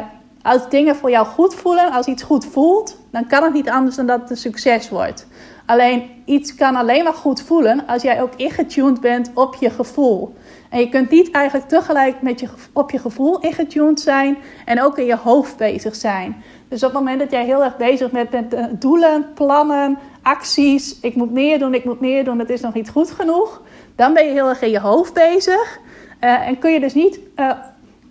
als 0.46 0.68
dingen 0.68 0.96
voor 0.96 1.10
jou 1.10 1.26
goed 1.26 1.54
voelen, 1.54 1.92
als 1.92 2.06
iets 2.06 2.22
goed 2.22 2.46
voelt, 2.46 2.98
dan 3.10 3.26
kan 3.26 3.42
het 3.42 3.52
niet 3.52 3.70
anders 3.70 3.96
dan 3.96 4.06
dat 4.06 4.20
het 4.20 4.30
een 4.30 4.36
succes 4.36 4.88
wordt. 4.88 5.26
Alleen 5.66 6.10
iets 6.24 6.54
kan 6.54 6.76
alleen 6.76 7.04
maar 7.04 7.14
goed 7.14 7.42
voelen 7.42 7.86
als 7.86 8.02
jij 8.02 8.22
ook 8.22 8.34
ingetuned 8.36 9.00
bent 9.00 9.30
op 9.34 9.54
je 9.54 9.70
gevoel. 9.70 10.34
En 10.70 10.80
je 10.80 10.88
kunt 10.88 11.10
niet 11.10 11.30
eigenlijk 11.30 11.68
tegelijk 11.68 12.22
met 12.22 12.40
je, 12.40 12.48
op 12.72 12.90
je 12.90 12.98
gevoel 12.98 13.40
ingetuned 13.40 14.00
zijn 14.00 14.36
en 14.64 14.82
ook 14.82 14.98
in 14.98 15.04
je 15.04 15.16
hoofd 15.16 15.56
bezig 15.56 15.94
zijn. 15.94 16.42
Dus 16.68 16.82
op 16.82 16.90
het 16.90 16.98
moment 16.98 17.18
dat 17.20 17.30
jij 17.30 17.44
heel 17.44 17.64
erg 17.64 17.76
bezig 17.76 18.10
bent 18.10 18.30
met 18.30 18.54
uh, 18.54 18.64
doelen, 18.70 19.26
plannen, 19.34 19.98
acties, 20.22 21.00
ik 21.00 21.14
moet 21.14 21.32
meer 21.32 21.58
doen, 21.58 21.74
ik 21.74 21.84
moet 21.84 22.00
meer 22.00 22.24
doen, 22.24 22.38
het 22.38 22.50
is 22.50 22.60
nog 22.60 22.74
niet 22.74 22.90
goed 22.90 23.10
genoeg, 23.10 23.62
dan 23.96 24.14
ben 24.14 24.24
je 24.24 24.32
heel 24.32 24.48
erg 24.48 24.62
in 24.62 24.70
je 24.70 24.80
hoofd 24.80 25.12
bezig. 25.12 25.78
Uh, 26.20 26.48
en 26.48 26.58
kun 26.58 26.72
je 26.72 26.80
dus 26.80 26.94
niet 26.94 27.18
uh, 27.36 27.50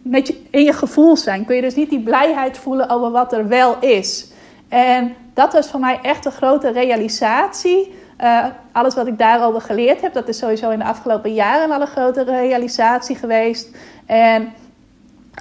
met 0.07 0.27
je, 0.27 0.41
in 0.49 0.63
je 0.63 0.73
gevoel 0.73 1.17
zijn, 1.17 1.45
kun 1.45 1.55
je 1.55 1.61
dus 1.61 1.75
niet 1.75 1.89
die 1.89 2.03
blijheid 2.03 2.57
voelen 2.57 2.89
over 2.89 3.11
wat 3.11 3.33
er 3.33 3.47
wel 3.47 3.79
is. 3.79 4.27
En 4.69 5.15
dat 5.33 5.53
was 5.53 5.69
voor 5.69 5.79
mij 5.79 5.99
echt 6.01 6.25
een 6.25 6.31
grote 6.31 6.71
realisatie. 6.71 7.93
Uh, 8.21 8.45
alles 8.71 8.95
wat 8.95 9.07
ik 9.07 9.17
daarover 9.17 9.61
geleerd 9.61 10.01
heb, 10.01 10.13
dat 10.13 10.27
is 10.27 10.37
sowieso 10.37 10.69
in 10.69 10.79
de 10.79 10.85
afgelopen 10.85 11.33
jaren 11.33 11.71
al 11.71 11.81
een 11.81 11.87
grote 11.87 12.23
realisatie 12.23 13.15
geweest. 13.15 13.69
En 14.05 14.53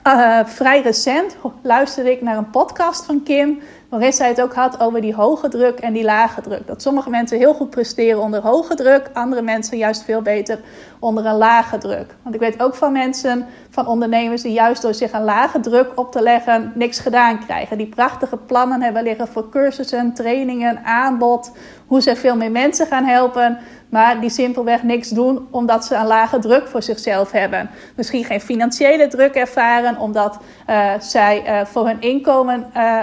uh, 0.06 0.40
vrij 0.44 0.82
recent 0.82 1.36
luisterde 1.62 2.10
ik 2.10 2.22
naar 2.22 2.36
een 2.36 2.50
podcast 2.50 3.04
van 3.04 3.22
Kim 3.22 3.60
zij 4.02 4.28
het 4.28 4.42
ook 4.42 4.54
had 4.54 4.80
over 4.80 5.00
die 5.00 5.14
hoge 5.14 5.48
druk 5.48 5.78
en 5.78 5.92
die 5.92 6.04
lage 6.04 6.40
druk. 6.40 6.66
Dat 6.66 6.82
sommige 6.82 7.10
mensen 7.10 7.38
heel 7.38 7.54
goed 7.54 7.70
presteren 7.70 8.20
onder 8.20 8.40
hoge 8.40 8.74
druk, 8.74 9.10
andere 9.12 9.42
mensen 9.42 9.78
juist 9.78 10.02
veel 10.02 10.22
beter 10.22 10.60
onder 10.98 11.26
een 11.26 11.36
lage 11.36 11.78
druk. 11.78 12.14
Want 12.22 12.34
ik 12.34 12.40
weet 12.40 12.62
ook 12.62 12.74
van 12.74 12.92
mensen, 12.92 13.46
van 13.70 13.86
ondernemers, 13.86 14.42
die 14.42 14.52
juist 14.52 14.82
door 14.82 14.94
zich 14.94 15.12
een 15.12 15.24
lage 15.24 15.60
druk 15.60 15.92
op 15.94 16.12
te 16.12 16.22
leggen 16.22 16.72
niks 16.74 16.98
gedaan 16.98 17.44
krijgen. 17.44 17.78
Die 17.78 17.86
prachtige 17.86 18.36
plannen 18.36 18.82
hebben 18.82 19.02
liggen 19.02 19.28
voor 19.28 19.48
cursussen, 19.48 20.14
trainingen, 20.14 20.84
aanbod, 20.84 21.52
hoe 21.86 22.02
ze 22.02 22.16
veel 22.16 22.36
meer 22.36 22.50
mensen 22.50 22.86
gaan 22.86 23.04
helpen. 23.04 23.58
Maar 23.88 24.20
die 24.20 24.30
simpelweg 24.30 24.82
niks 24.82 25.08
doen 25.08 25.48
omdat 25.50 25.84
ze 25.84 25.94
een 25.94 26.06
lage 26.06 26.38
druk 26.38 26.68
voor 26.68 26.82
zichzelf 26.82 27.30
hebben. 27.30 27.70
Misschien 27.96 28.24
geen 28.24 28.40
financiële 28.40 29.06
druk 29.06 29.34
ervaren 29.34 29.98
omdat 29.98 30.38
uh, 30.70 30.90
zij 30.98 31.42
uh, 31.46 31.66
voor 31.66 31.86
hun 31.86 32.00
inkomen. 32.00 32.70
Uh, 32.76 33.00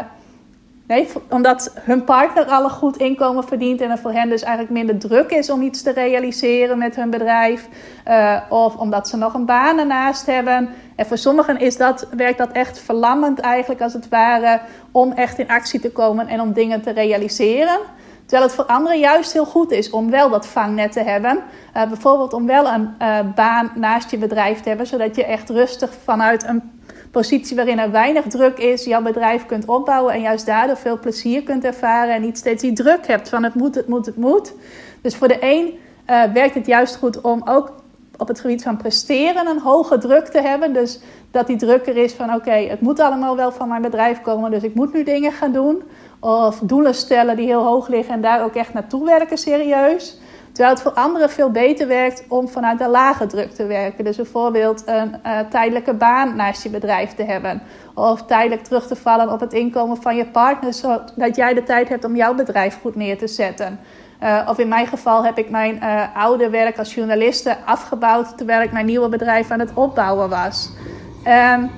Nee, 0.91 1.08
omdat 1.30 1.73
hun 1.80 2.04
partner 2.04 2.45
al 2.45 2.63
een 2.63 2.69
goed 2.69 2.97
inkomen 2.97 3.43
verdient 3.43 3.82
en 3.82 3.89
er 3.89 3.97
voor 3.97 4.12
hen 4.12 4.30
dus 4.30 4.41
eigenlijk 4.41 4.73
minder 4.73 4.97
druk 4.97 5.32
is 5.32 5.49
om 5.49 5.62
iets 5.62 5.82
te 5.82 5.91
realiseren 5.91 6.77
met 6.77 6.95
hun 6.95 7.10
bedrijf. 7.10 7.67
Uh, 8.08 8.38
of 8.49 8.75
omdat 8.75 9.08
ze 9.08 9.17
nog 9.17 9.34
een 9.34 9.45
baan 9.45 9.77
ernaast 9.77 10.25
hebben. 10.25 10.69
En 10.95 11.06
voor 11.06 11.17
sommigen 11.17 11.60
is 11.60 11.77
dat, 11.77 12.08
werkt 12.15 12.38
dat 12.38 12.51
echt 12.51 12.80
verlammend 12.80 13.39
eigenlijk 13.39 13.82
als 13.82 13.93
het 13.93 14.10
ware 14.10 14.62
om 14.91 15.12
echt 15.12 15.39
in 15.39 15.47
actie 15.47 15.80
te 15.80 15.91
komen 15.91 16.27
en 16.27 16.41
om 16.41 16.54
dingen 16.54 16.82
te 16.82 16.91
realiseren. 16.91 17.80
Terwijl 18.25 18.43
het 18.43 18.56
voor 18.56 18.65
anderen 18.65 18.99
juist 18.99 19.34
heel 19.34 19.45
goed 19.45 19.71
is 19.71 19.89
om 19.89 20.10
wel 20.10 20.30
dat 20.30 20.47
vangnet 20.47 20.91
te 20.91 21.01
hebben. 21.04 21.39
Uh, 21.77 21.88
bijvoorbeeld 21.88 22.34
om 22.34 22.45
wel 22.45 22.67
een 22.67 22.89
uh, 23.01 23.19
baan 23.36 23.71
naast 23.75 24.12
je 24.12 24.17
bedrijf 24.17 24.62
te 24.62 24.69
hebben, 24.69 24.88
zodat 24.88 25.15
je 25.15 25.25
echt 25.25 25.49
rustig 25.49 25.93
vanuit 26.04 26.47
een 26.47 26.81
positie 27.12 27.56
waarin 27.56 27.80
er 27.80 27.91
weinig 27.91 28.26
druk 28.26 28.58
is, 28.58 28.86
jouw 28.86 29.02
bedrijf 29.02 29.45
kunt 29.45 29.65
opbouwen 29.65 30.13
en 30.13 30.21
juist 30.21 30.45
daardoor 30.45 30.78
veel 30.78 31.00
plezier 31.00 31.43
kunt 31.43 31.65
ervaren 31.65 32.15
en 32.15 32.21
niet 32.21 32.38
steeds 32.38 32.62
die 32.62 32.74
druk 32.74 33.08
hebt 33.08 33.30
van 33.30 33.43
het 33.43 33.56
moet, 33.56 33.76
het 33.76 33.88
moet, 33.88 34.06
het 34.06 34.17
moet. 34.17 34.54
Dus 35.02 35.15
voor 35.15 35.28
de 35.28 35.38
een 35.39 35.80
uh, 36.10 36.24
werkt 36.34 36.56
het 36.56 36.65
juist 36.65 36.95
goed 36.95 37.21
om 37.21 37.41
ook 37.45 37.74
op 38.17 38.28
het 38.28 38.39
gebied 38.39 38.63
van 38.63 38.78
presteren 38.78 39.47
een 39.47 39.60
hoge 39.60 39.97
druk 39.97 40.28
te 40.28 40.41
hebben. 40.41 40.74
Dus 40.74 41.00
dat 41.32 41.47
die 41.47 41.58
druk 41.58 41.88
er 41.88 41.97
is 41.97 42.13
van 42.13 42.34
oké, 42.34 42.52
het 42.52 42.82
moet 42.82 43.00
allemaal 43.00 43.36
wel 43.36 43.52
van 43.52 43.67
mijn 43.67 43.82
bedrijf 43.82 44.21
komen, 44.21 44.52
dus 44.52 44.63
ik 44.63 44.74
moet 44.74 44.93
nu 44.93 45.04
dingen 45.04 45.32
gaan 45.32 45.52
doen. 45.52 45.84
Of 46.19 46.60
doelen 46.60 46.95
stellen 46.95 47.36
die 47.36 47.45
heel 47.45 47.63
hoog 47.63 47.88
liggen 47.88 48.13
en 48.13 48.21
daar 48.21 48.43
ook 48.43 48.56
echt 48.56 48.74
naartoe 48.74 49.06
werken 49.06 49.38
serieus. 49.38 50.20
Terwijl 50.52 50.74
het 50.76 50.82
voor 50.82 50.92
anderen 50.94 51.30
veel 51.30 51.52
beter 51.52 51.88
werkt 51.88 52.24
om 52.28 52.48
vanuit 52.48 52.80
de 52.80 52.88
lage 52.88 53.26
druk 53.26 53.52
te 53.52 53.66
werken. 53.66 54.04
Dus 54.04 54.16
bijvoorbeeld 54.16 54.84
een 54.86 55.16
uh, 55.26 55.40
tijdelijke 55.50 55.94
baan 55.94 56.36
naast 56.36 56.64
je 56.64 56.70
bedrijf 56.70 57.14
te 57.14 57.24
hebben. 57.24 57.62
Of 57.94 58.26
tijdelijk 58.26 58.64
terug 58.64 58.88
te 58.88 58.96
vallen 58.96 59.32
op 59.32 59.40
het 59.40 59.54
inkomen 59.54 60.02
van 60.02 60.16
je 60.16 60.26
partner, 60.26 60.74
zodat 60.74 61.36
jij 61.36 61.54
de 61.54 61.64
tijd 61.64 61.90
hebt 61.90 62.06
om 62.06 62.16
jouw 62.16 62.34
bedrijf 62.34 62.80
goed 62.82 62.96
neer 62.96 63.18
te 63.18 63.28
zetten. 63.28 63.80
Uh, 64.24 64.48
of 64.50 64.58
in 64.58 64.68
mijn 64.68 64.88
geval 64.88 65.26
heb 65.26 65.38
ik 65.38 65.50
mijn 65.50 65.80
uh, 65.84 66.02
oude 66.16 66.50
werk 66.50 66.78
als 66.78 66.94
journaliste 66.94 67.58
afgebouwd 67.66 68.38
terwijl 68.38 68.62
ik 68.62 68.72
mijn 68.72 68.86
nieuwe 68.86 69.10
bedrijf 69.10 69.52
aan 69.52 69.60
het 69.60 69.74
opbouwen 69.74 70.30
was. 70.30 70.72
Um, 71.28 71.72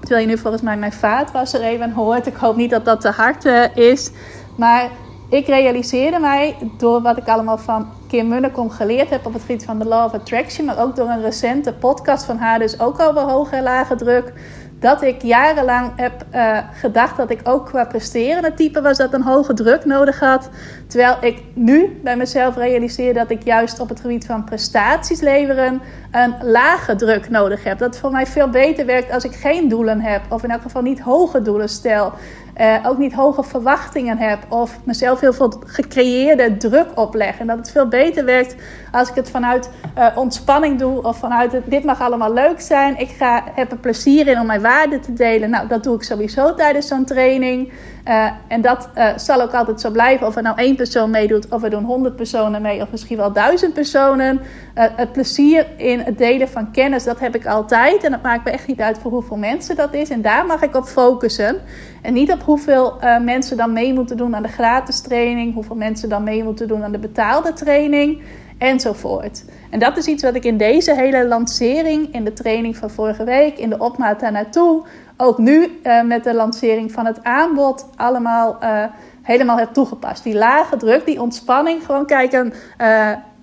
terwijl 0.00 0.20
je 0.20 0.26
nu 0.26 0.38
volgens 0.38 0.62
mij 0.62 0.76
mijn 0.76 0.92
vaatwasser 0.92 1.60
even 1.60 1.92
hoort. 1.92 2.26
Ik 2.26 2.34
hoop 2.36 2.56
niet 2.56 2.70
dat 2.70 2.84
dat 2.84 3.00
te 3.00 3.10
hard 3.10 3.44
is. 3.74 4.10
Maar 4.56 4.90
ik 5.28 5.46
realiseerde 5.46 6.18
mij 6.18 6.56
door 6.78 7.02
wat 7.02 7.16
ik 7.16 7.28
allemaal 7.28 7.58
van 7.58 7.86
Kim 8.08 8.28
Munnekom 8.28 8.70
geleerd 8.70 9.10
heb 9.10 9.26
op 9.26 9.32
het 9.32 9.42
gebied 9.42 9.64
van 9.64 9.78
de 9.78 9.84
Law 9.84 10.04
of 10.04 10.12
Attraction, 10.12 10.66
maar 10.66 10.78
ook 10.78 10.96
door 10.96 11.08
een 11.08 11.22
recente 11.22 11.72
podcast 11.72 12.24
van 12.24 12.36
haar, 12.36 12.58
dus 12.58 12.80
ook 12.80 13.00
over 13.00 13.20
hoge 13.20 13.56
en 13.56 13.62
lage 13.62 13.94
druk, 13.94 14.32
dat 14.78 15.02
ik 15.02 15.22
jarenlang 15.22 15.92
heb 15.96 16.24
uh, 16.34 16.58
gedacht 16.72 17.16
dat 17.16 17.30
ik 17.30 17.40
ook 17.44 17.66
qua 17.66 17.84
presterende 17.84 18.54
type 18.54 18.82
was 18.82 18.96
dat 18.96 19.12
een 19.12 19.22
hoge 19.22 19.54
druk 19.54 19.84
nodig 19.84 20.20
had. 20.20 20.50
Terwijl 20.86 21.16
ik 21.20 21.42
nu 21.54 22.00
bij 22.02 22.16
mezelf 22.16 22.56
realiseer 22.56 23.14
dat 23.14 23.30
ik 23.30 23.44
juist 23.44 23.80
op 23.80 23.88
het 23.88 24.00
gebied 24.00 24.26
van 24.26 24.44
prestaties 24.44 25.20
leveren 25.20 25.80
een 26.10 26.34
lage 26.42 26.94
druk 26.94 27.30
nodig 27.30 27.64
heb. 27.64 27.78
Dat 27.78 27.98
voor 27.98 28.10
mij 28.10 28.26
veel 28.26 28.48
beter 28.48 28.86
werkt 28.86 29.12
als 29.12 29.24
ik 29.24 29.34
geen 29.34 29.68
doelen 29.68 30.00
heb, 30.00 30.22
of 30.28 30.42
in 30.42 30.50
elk 30.50 30.62
geval 30.62 30.82
niet 30.82 31.00
hoge 31.00 31.42
doelen 31.42 31.68
stel. 31.68 32.12
Uh, 32.60 32.76
ook 32.86 32.98
niet 32.98 33.12
hoge 33.12 33.42
verwachtingen 33.42 34.18
heb 34.18 34.38
of 34.48 34.78
mezelf 34.84 35.20
heel 35.20 35.32
veel 35.32 35.62
gecreëerde 35.66 36.56
druk 36.56 36.86
opleg. 36.94 37.38
En 37.38 37.46
dat 37.46 37.56
het 37.56 37.70
veel 37.70 37.88
beter 37.88 38.24
werkt 38.24 38.54
als 38.92 39.08
ik 39.08 39.14
het 39.14 39.30
vanuit 39.30 39.70
uh, 39.98 40.06
ontspanning 40.14 40.78
doe 40.78 41.02
of 41.02 41.18
vanuit 41.18 41.60
dit 41.64 41.84
mag 41.84 42.00
allemaal 42.00 42.32
leuk 42.32 42.60
zijn. 42.60 42.98
Ik 42.98 43.08
ga, 43.08 43.42
heb 43.54 43.70
er 43.70 43.78
plezier 43.78 44.26
in 44.26 44.40
om 44.40 44.46
mijn 44.46 44.60
waarde 44.60 45.00
te 45.00 45.12
delen. 45.12 45.50
Nou, 45.50 45.68
dat 45.68 45.82
doe 45.82 45.94
ik 45.94 46.02
sowieso 46.02 46.54
tijdens 46.54 46.88
zo'n 46.88 47.04
training. 47.04 47.72
Uh, 48.08 48.30
en 48.48 48.60
dat 48.60 48.88
zal 49.16 49.42
ook 49.42 49.52
altijd 49.52 49.80
zo 49.80 49.90
blijven. 49.90 50.26
Of 50.26 50.36
er 50.36 50.42
nou 50.42 50.58
één 50.58 50.76
persoon 50.76 51.10
meedoet, 51.10 51.48
of 51.48 51.62
er 51.62 51.70
doen 51.70 51.84
honderd 51.84 52.16
personen 52.16 52.62
mee, 52.62 52.82
of 52.82 52.90
misschien 52.90 53.16
wel 53.16 53.32
duizend 53.32 53.74
personen. 53.74 54.40
Het 54.74 55.12
plezier 55.12 55.66
in 55.76 56.00
het 56.00 56.18
delen 56.18 56.48
van 56.48 56.70
kennis, 56.70 57.04
dat 57.04 57.20
heb 57.20 57.34
ik 57.34 57.46
altijd. 57.46 58.04
En 58.04 58.10
dat 58.10 58.22
maakt 58.22 58.44
me 58.44 58.50
echt 58.50 58.66
niet 58.66 58.80
uit 58.80 58.98
voor 58.98 59.10
hoeveel 59.10 59.36
mensen 59.36 59.76
dat 59.76 59.94
is. 59.94 60.10
En 60.10 60.22
daar 60.22 60.46
mag 60.46 60.62
ik 60.62 60.76
op 60.76 60.84
focussen. 60.84 61.60
En 62.06 62.12
niet 62.12 62.32
op 62.32 62.42
hoeveel 62.42 62.98
mensen 63.22 63.56
dan 63.56 63.72
mee 63.72 63.94
moeten 63.94 64.16
doen 64.16 64.36
aan 64.36 64.42
de 64.42 64.48
gratis 64.48 65.00
training, 65.00 65.54
hoeveel 65.54 65.76
mensen 65.76 66.08
dan 66.08 66.22
mee 66.22 66.44
moeten 66.44 66.68
doen 66.68 66.84
aan 66.84 66.92
de 66.92 66.98
betaalde 66.98 67.52
training 67.52 68.22
enzovoort. 68.58 69.44
En 69.70 69.78
dat 69.78 69.96
is 69.96 70.06
iets 70.06 70.22
wat 70.22 70.34
ik 70.34 70.44
in 70.44 70.56
deze 70.56 70.94
hele 70.94 71.26
lancering, 71.26 72.14
in 72.14 72.24
de 72.24 72.32
training 72.32 72.76
van 72.76 72.90
vorige 72.90 73.24
week, 73.24 73.58
in 73.58 73.70
de 73.70 73.78
opmaat 73.78 74.20
daar 74.20 74.32
naartoe, 74.32 74.86
ook 75.16 75.38
nu 75.38 75.80
uh, 75.82 76.02
met 76.02 76.24
de 76.24 76.34
lancering 76.34 76.92
van 76.92 77.06
het 77.06 77.24
aanbod, 77.24 77.88
allemaal 77.96 78.56
uh, 78.62 78.84
helemaal 79.22 79.58
heb 79.58 79.72
toegepast. 79.72 80.24
Die 80.24 80.34
lage 80.34 80.76
druk, 80.76 81.06
die 81.06 81.20
ontspanning, 81.20 81.84
gewoon 81.84 82.06
kijken 82.06 82.52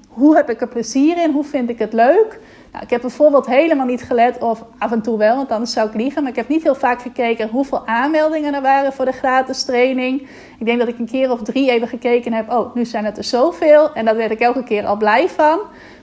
hoe 0.07 0.35
heb 0.35 0.49
ik 0.49 0.61
er 0.61 0.67
plezier 0.67 1.23
in, 1.23 1.31
hoe 1.31 1.43
vind 1.43 1.69
ik 1.69 1.79
het 1.79 1.93
leuk. 1.93 2.39
Nou, 2.73 2.85
ik 2.85 2.91
heb 2.91 3.01
bijvoorbeeld 3.01 3.45
helemaal 3.45 3.85
niet 3.85 4.03
gelet, 4.03 4.37
of 4.37 4.63
af 4.77 4.91
en 4.91 5.01
toe 5.01 5.17
wel, 5.17 5.35
want 5.35 5.51
anders 5.51 5.73
zou 5.73 5.87
ik 5.87 5.93
liegen. 5.93 6.21
Maar 6.21 6.31
ik 6.31 6.37
heb 6.37 6.47
niet 6.47 6.63
heel 6.63 6.75
vaak 6.75 7.01
gekeken 7.01 7.49
hoeveel 7.49 7.87
aanmeldingen 7.87 8.53
er 8.53 8.61
waren 8.61 8.93
voor 8.93 9.05
de 9.05 9.11
gratis 9.11 9.63
training. 9.63 10.21
Ik 10.59 10.65
denk 10.65 10.79
dat 10.79 10.87
ik 10.87 10.99
een 10.99 11.05
keer 11.05 11.31
of 11.31 11.41
drie 11.41 11.71
even 11.71 11.87
gekeken 11.87 12.33
heb. 12.33 12.51
Oh, 12.51 12.75
nu 12.75 12.85
zijn 12.85 13.05
het 13.05 13.17
er 13.17 13.23
zoveel. 13.23 13.93
En 13.93 14.05
daar 14.05 14.15
werd 14.15 14.31
ik 14.31 14.39
elke 14.39 14.63
keer 14.63 14.85
al 14.85 14.97
blij 14.97 15.29
van. 15.29 15.59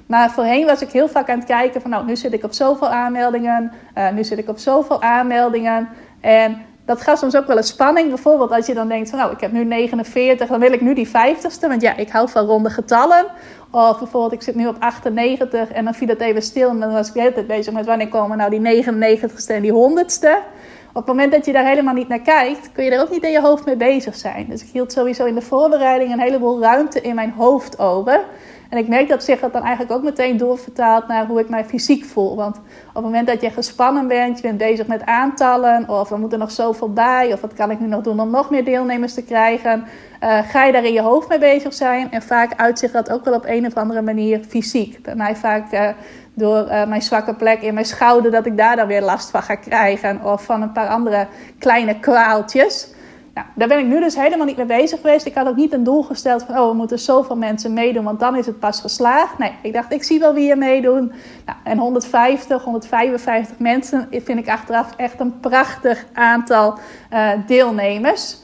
Maar 0.06 0.30
voorheen 0.30 0.66
was 0.66 0.82
ik 0.82 0.90
heel 0.90 1.08
vaak 1.08 1.30
aan 1.30 1.38
het 1.38 1.48
kijken 1.48 1.80
van, 1.80 1.90
nou, 1.90 2.06
nu 2.06 2.16
zit 2.16 2.32
ik 2.32 2.44
op 2.44 2.52
zoveel 2.52 2.88
aanmeldingen. 2.88 3.72
Uh, 3.98 4.10
nu 4.10 4.24
zit 4.24 4.38
ik 4.38 4.48
op 4.48 4.58
zoveel 4.58 5.02
aanmeldingen. 5.02 5.88
En 6.20 6.62
dat 6.84 7.00
gaf 7.00 7.18
soms 7.18 7.36
ook 7.36 7.46
wel 7.46 7.56
een 7.56 7.62
spanning. 7.62 8.08
Bijvoorbeeld 8.08 8.50
als 8.50 8.66
je 8.66 8.74
dan 8.74 8.88
denkt 8.88 9.10
van 9.10 9.18
nou, 9.18 9.32
ik 9.32 9.40
heb 9.40 9.52
nu 9.52 9.64
49, 9.64 10.48
dan 10.48 10.60
wil 10.60 10.72
ik 10.72 10.80
nu 10.80 10.94
die 10.94 11.08
50ste. 11.08 11.68
Want 11.68 11.82
ja, 11.82 11.96
ik 11.96 12.10
hou 12.10 12.28
van 12.28 12.46
ronde 12.46 12.70
getallen. 12.70 13.26
Of 13.70 13.98
bijvoorbeeld, 13.98 14.32
ik 14.32 14.42
zit 14.42 14.54
nu 14.54 14.66
op 14.66 14.76
98 14.78 15.70
en 15.70 15.84
dan 15.84 15.94
viel 15.94 16.08
het 16.08 16.20
even 16.20 16.42
stil. 16.42 16.68
En 16.68 16.80
dan 16.80 16.92
was 16.92 17.08
ik 17.08 17.14
de 17.14 17.20
hele 17.20 17.44
bezig 17.44 17.72
met 17.72 17.86
wanneer 17.86 18.08
komen 18.08 18.36
nou 18.36 18.50
die 18.50 18.84
99ste 18.84 19.46
en 19.46 19.62
die 19.62 19.72
100ste. 19.72 20.58
Op 20.92 20.96
het 20.96 21.06
moment 21.06 21.32
dat 21.32 21.44
je 21.44 21.52
daar 21.52 21.66
helemaal 21.66 21.94
niet 21.94 22.08
naar 22.08 22.20
kijkt, 22.20 22.72
kun 22.72 22.84
je 22.84 22.90
er 22.90 23.00
ook 23.00 23.10
niet 23.10 23.22
in 23.22 23.30
je 23.30 23.40
hoofd 23.40 23.66
mee 23.66 23.76
bezig 23.76 24.14
zijn. 24.14 24.46
Dus 24.48 24.62
ik 24.62 24.68
hield 24.72 24.92
sowieso 24.92 25.24
in 25.24 25.34
de 25.34 25.42
voorbereiding 25.42 26.12
een 26.12 26.20
heleboel 26.20 26.60
ruimte 26.60 27.00
in 27.00 27.14
mijn 27.14 27.30
hoofd 27.30 27.78
over. 27.78 28.24
En 28.70 28.78
ik 28.78 28.88
merk 28.88 29.08
dat 29.08 29.24
zich 29.24 29.40
dat 29.40 29.52
dan 29.52 29.62
eigenlijk 29.62 29.92
ook 29.92 30.02
meteen 30.02 30.36
doorvertaalt 30.36 31.08
naar 31.08 31.26
hoe 31.26 31.40
ik 31.40 31.48
mij 31.48 31.64
fysiek 31.64 32.04
voel. 32.04 32.36
Want 32.36 32.56
op 32.56 32.94
het 32.94 33.02
moment 33.04 33.26
dat 33.26 33.40
je 33.40 33.50
gespannen 33.50 34.08
bent, 34.08 34.36
je 34.36 34.42
bent 34.42 34.58
bezig 34.58 34.86
met 34.86 35.04
aantallen, 35.04 35.88
of 35.88 36.10
er 36.10 36.18
moet 36.18 36.32
er 36.32 36.38
nog 36.38 36.50
zoveel 36.50 36.92
bij, 36.92 37.32
of 37.32 37.40
wat 37.40 37.54
kan 37.54 37.70
ik 37.70 37.80
nu 37.80 37.86
nog 37.86 38.02
doen 38.02 38.20
om 38.20 38.30
nog 38.30 38.50
meer 38.50 38.64
deelnemers 38.64 39.14
te 39.14 39.24
krijgen, 39.24 39.84
uh, 40.24 40.38
ga 40.48 40.64
je 40.64 40.72
daar 40.72 40.84
in 40.84 40.92
je 40.92 41.00
hoofd 41.00 41.28
mee 41.28 41.38
bezig 41.38 41.74
zijn. 41.74 42.10
En 42.10 42.22
vaak 42.22 42.52
uitzicht 42.56 42.92
dat 42.92 43.10
ook 43.10 43.24
wel 43.24 43.34
op 43.34 43.44
een 43.46 43.66
of 43.66 43.74
andere 43.74 44.02
manier 44.02 44.40
fysiek. 44.48 45.02
Bij 45.02 45.14
mij 45.14 45.36
vaak 45.36 45.72
uh, 45.72 45.88
door 46.34 46.66
uh, 46.66 46.86
mijn 46.86 47.02
zwakke 47.02 47.34
plek 47.34 47.62
in 47.62 47.74
mijn 47.74 47.86
schouder, 47.86 48.30
dat 48.30 48.46
ik 48.46 48.56
daar 48.56 48.76
dan 48.76 48.86
weer 48.86 49.02
last 49.02 49.30
van 49.30 49.42
ga 49.42 49.54
krijgen, 49.54 50.24
of 50.24 50.44
van 50.44 50.62
een 50.62 50.72
paar 50.72 50.88
andere 50.88 51.26
kleine 51.58 51.98
kwaaltjes. 51.98 52.94
Nou, 53.40 53.52
daar 53.54 53.68
ben 53.68 53.78
ik 53.78 53.86
nu 53.86 54.00
dus 54.00 54.16
helemaal 54.16 54.46
niet 54.46 54.56
mee 54.56 54.66
bezig 54.66 55.00
geweest. 55.00 55.26
Ik 55.26 55.34
had 55.34 55.46
ook 55.46 55.56
niet 55.56 55.72
een 55.72 55.84
doel 55.84 56.02
gesteld 56.02 56.42
van, 56.42 56.58
oh, 56.58 56.68
we 56.68 56.74
moeten 56.74 56.98
zoveel 56.98 57.36
mensen 57.36 57.72
meedoen, 57.72 58.04
want 58.04 58.20
dan 58.20 58.36
is 58.36 58.46
het 58.46 58.58
pas 58.58 58.80
geslaagd. 58.80 59.38
Nee, 59.38 59.52
ik 59.62 59.72
dacht, 59.72 59.92
ik 59.92 60.02
zie 60.02 60.18
wel 60.18 60.34
wie 60.34 60.50
er 60.50 60.58
meedoen. 60.58 61.12
Nou, 61.46 61.58
en 61.64 61.78
150, 61.78 62.64
155 62.64 63.58
mensen 63.58 64.08
vind 64.10 64.38
ik 64.38 64.48
achteraf 64.48 64.96
echt 64.96 65.20
een 65.20 65.40
prachtig 65.40 66.04
aantal 66.12 66.78
uh, 67.12 67.30
deelnemers. 67.46 68.38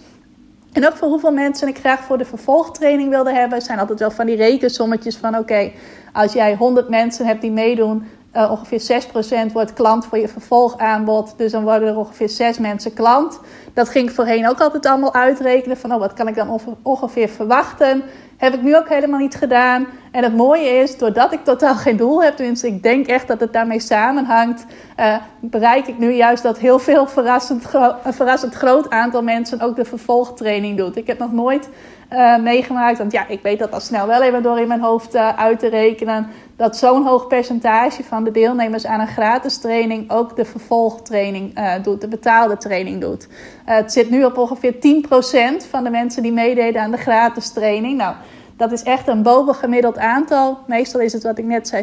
En 0.72 0.86
ook 0.86 0.96
voor 0.96 1.08
hoeveel 1.08 1.32
mensen 1.32 1.68
ik 1.68 1.78
graag 1.78 2.00
voor 2.00 2.18
de 2.18 2.24
vervolgtraining 2.24 3.10
wilde 3.10 3.32
hebben, 3.32 3.62
zijn 3.62 3.78
altijd 3.78 3.98
wel 3.98 4.10
van 4.10 4.26
die 4.26 4.36
rekensommetjes 4.36 5.16
van, 5.16 5.38
oké, 5.38 5.72
als 6.12 6.32
jij 6.32 6.54
100 6.54 6.88
mensen 6.88 7.26
hebt 7.26 7.40
die 7.40 7.52
meedoen, 7.52 8.06
uh, 8.34 8.50
ongeveer 8.50 9.02
6% 9.48 9.52
wordt 9.52 9.72
klant 9.72 10.06
voor 10.06 10.18
je 10.18 10.28
vervolgaanbod. 10.28 11.34
Dus 11.36 11.52
dan 11.52 11.62
worden 11.62 11.88
er 11.88 11.96
ongeveer 11.96 12.28
6 12.28 12.58
mensen 12.58 12.92
klant. 12.92 13.40
Dat 13.74 13.88
ging 13.88 14.08
ik 14.08 14.14
voorheen 14.14 14.48
ook 14.48 14.60
altijd 14.60 14.86
allemaal 14.86 15.14
uitrekenen. 15.14 15.76
Van 15.76 15.92
oh, 15.92 15.98
wat 15.98 16.12
kan 16.12 16.28
ik 16.28 16.34
dan 16.34 16.60
ongeveer 16.82 17.28
verwachten? 17.28 18.02
Heb 18.36 18.54
ik 18.54 18.62
nu 18.62 18.76
ook 18.76 18.88
helemaal 18.88 19.18
niet 19.18 19.34
gedaan. 19.34 19.86
En 20.10 20.22
het 20.22 20.36
mooie 20.36 20.68
is, 20.68 20.98
doordat 20.98 21.32
ik 21.32 21.44
totaal 21.44 21.74
geen 21.74 21.96
doel 21.96 22.22
heb, 22.22 22.36
tenminste 22.36 22.66
ik 22.66 22.82
denk 22.82 23.06
echt 23.06 23.28
dat 23.28 23.40
het 23.40 23.52
daarmee 23.52 23.80
samenhangt, 23.80 24.66
uh, 25.00 25.16
bereik 25.40 25.86
ik 25.86 25.98
nu 25.98 26.12
juist 26.12 26.42
dat 26.42 26.58
heel 26.58 26.78
veel 26.78 27.06
verrassend, 27.06 27.64
een 28.04 28.12
verrassend 28.12 28.54
groot 28.54 28.90
aantal 28.90 29.22
mensen 29.22 29.60
ook 29.60 29.76
de 29.76 29.84
vervolgtraining 29.84 30.76
doet. 30.76 30.96
Ik 30.96 31.06
heb 31.06 31.18
nog 31.18 31.32
nooit 31.32 31.68
uh, 32.12 32.38
meegemaakt, 32.38 32.98
want 32.98 33.12
ja, 33.12 33.26
ik 33.28 33.42
weet 33.42 33.58
dat 33.58 33.72
al 33.72 33.80
snel 33.80 34.06
wel 34.06 34.22
even 34.22 34.42
door 34.42 34.58
in 34.58 34.68
mijn 34.68 34.80
hoofd 34.80 35.14
uh, 35.14 35.38
uit 35.38 35.58
te 35.58 35.68
rekenen, 35.68 36.28
dat 36.56 36.76
zo'n 36.76 37.06
hoog 37.06 37.26
percentage 37.26 38.04
van 38.04 38.24
de 38.24 38.30
deelnemers 38.30 38.86
aan 38.86 39.00
een 39.00 39.06
gratis 39.06 39.58
training 39.58 40.10
ook 40.10 40.36
de 40.36 40.44
vervolgtraining 40.44 41.58
doet, 41.82 42.00
de 42.00 42.08
betaalde 42.08 42.56
training 42.56 43.00
doet. 43.00 43.28
het 43.64 43.92
zit 43.92 44.10
nu 44.10 44.24
op 44.24 44.38
ongeveer 44.38 44.74
10% 44.74 45.68
van 45.70 45.84
de 45.84 45.90
mensen 45.90 46.22
die 46.22 46.32
meededen 46.32 46.82
aan 46.82 46.90
de 46.90 46.96
gratis 46.96 47.50
training. 47.50 47.96
Nou, 47.96 48.14
dat 48.56 48.72
is 48.72 48.82
echt 48.82 49.08
een 49.08 49.22
bovengemiddeld 49.22 49.98
aantal. 49.98 50.58
Meestal 50.66 51.00
is 51.00 51.12
het 51.12 51.22
wat 51.22 51.38
ik 51.38 51.44
net 51.44 51.68
zei 51.68 51.82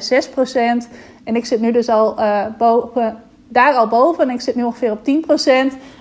6%. 0.84 0.88
En 1.24 1.36
ik 1.36 1.46
zit 1.46 1.62
nu 1.62 1.72
dus 1.72 1.90
al 1.90 2.20
uh, 2.20 2.46
boven, 2.58 3.18
daar 3.48 3.74
al 3.74 3.88
boven. 3.88 4.30
En 4.30 4.34
ik 4.34 4.42
zit 4.42 4.56
nu 4.56 4.64
ongeveer 4.64 4.92
op 4.92 5.00
10%. 5.00 5.04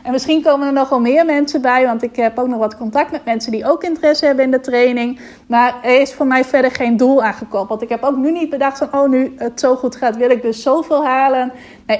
En 0.02 0.10
misschien 0.10 0.42
komen 0.42 0.66
er 0.66 0.72
nog 0.72 0.88
wel 0.88 1.00
meer 1.00 1.24
mensen 1.24 1.62
bij. 1.62 1.86
Want 1.86 2.02
ik 2.02 2.16
heb 2.16 2.38
ook 2.38 2.48
nog 2.48 2.58
wat 2.58 2.76
contact 2.76 3.10
met 3.10 3.24
mensen 3.24 3.52
die 3.52 3.70
ook 3.70 3.82
interesse 3.82 4.26
hebben 4.26 4.44
in 4.44 4.50
de 4.50 4.60
training. 4.60 5.20
Maar 5.46 5.74
er 5.82 6.00
is 6.00 6.14
voor 6.14 6.26
mij 6.26 6.44
verder 6.44 6.70
geen 6.70 6.96
doel 6.96 7.22
aangekoppeld. 7.22 7.82
Ik 7.82 7.88
heb 7.88 8.02
ook 8.02 8.16
nu 8.16 8.32
niet 8.32 8.50
bedacht 8.50 8.78
van... 8.78 8.88
oh, 8.92 9.08
nu 9.08 9.32
het 9.36 9.60
zo 9.60 9.76
goed 9.76 9.96
gaat, 9.96 10.16
wil 10.16 10.30
ik 10.30 10.42
dus 10.42 10.62
zoveel 10.62 11.04
halen. 11.04 11.52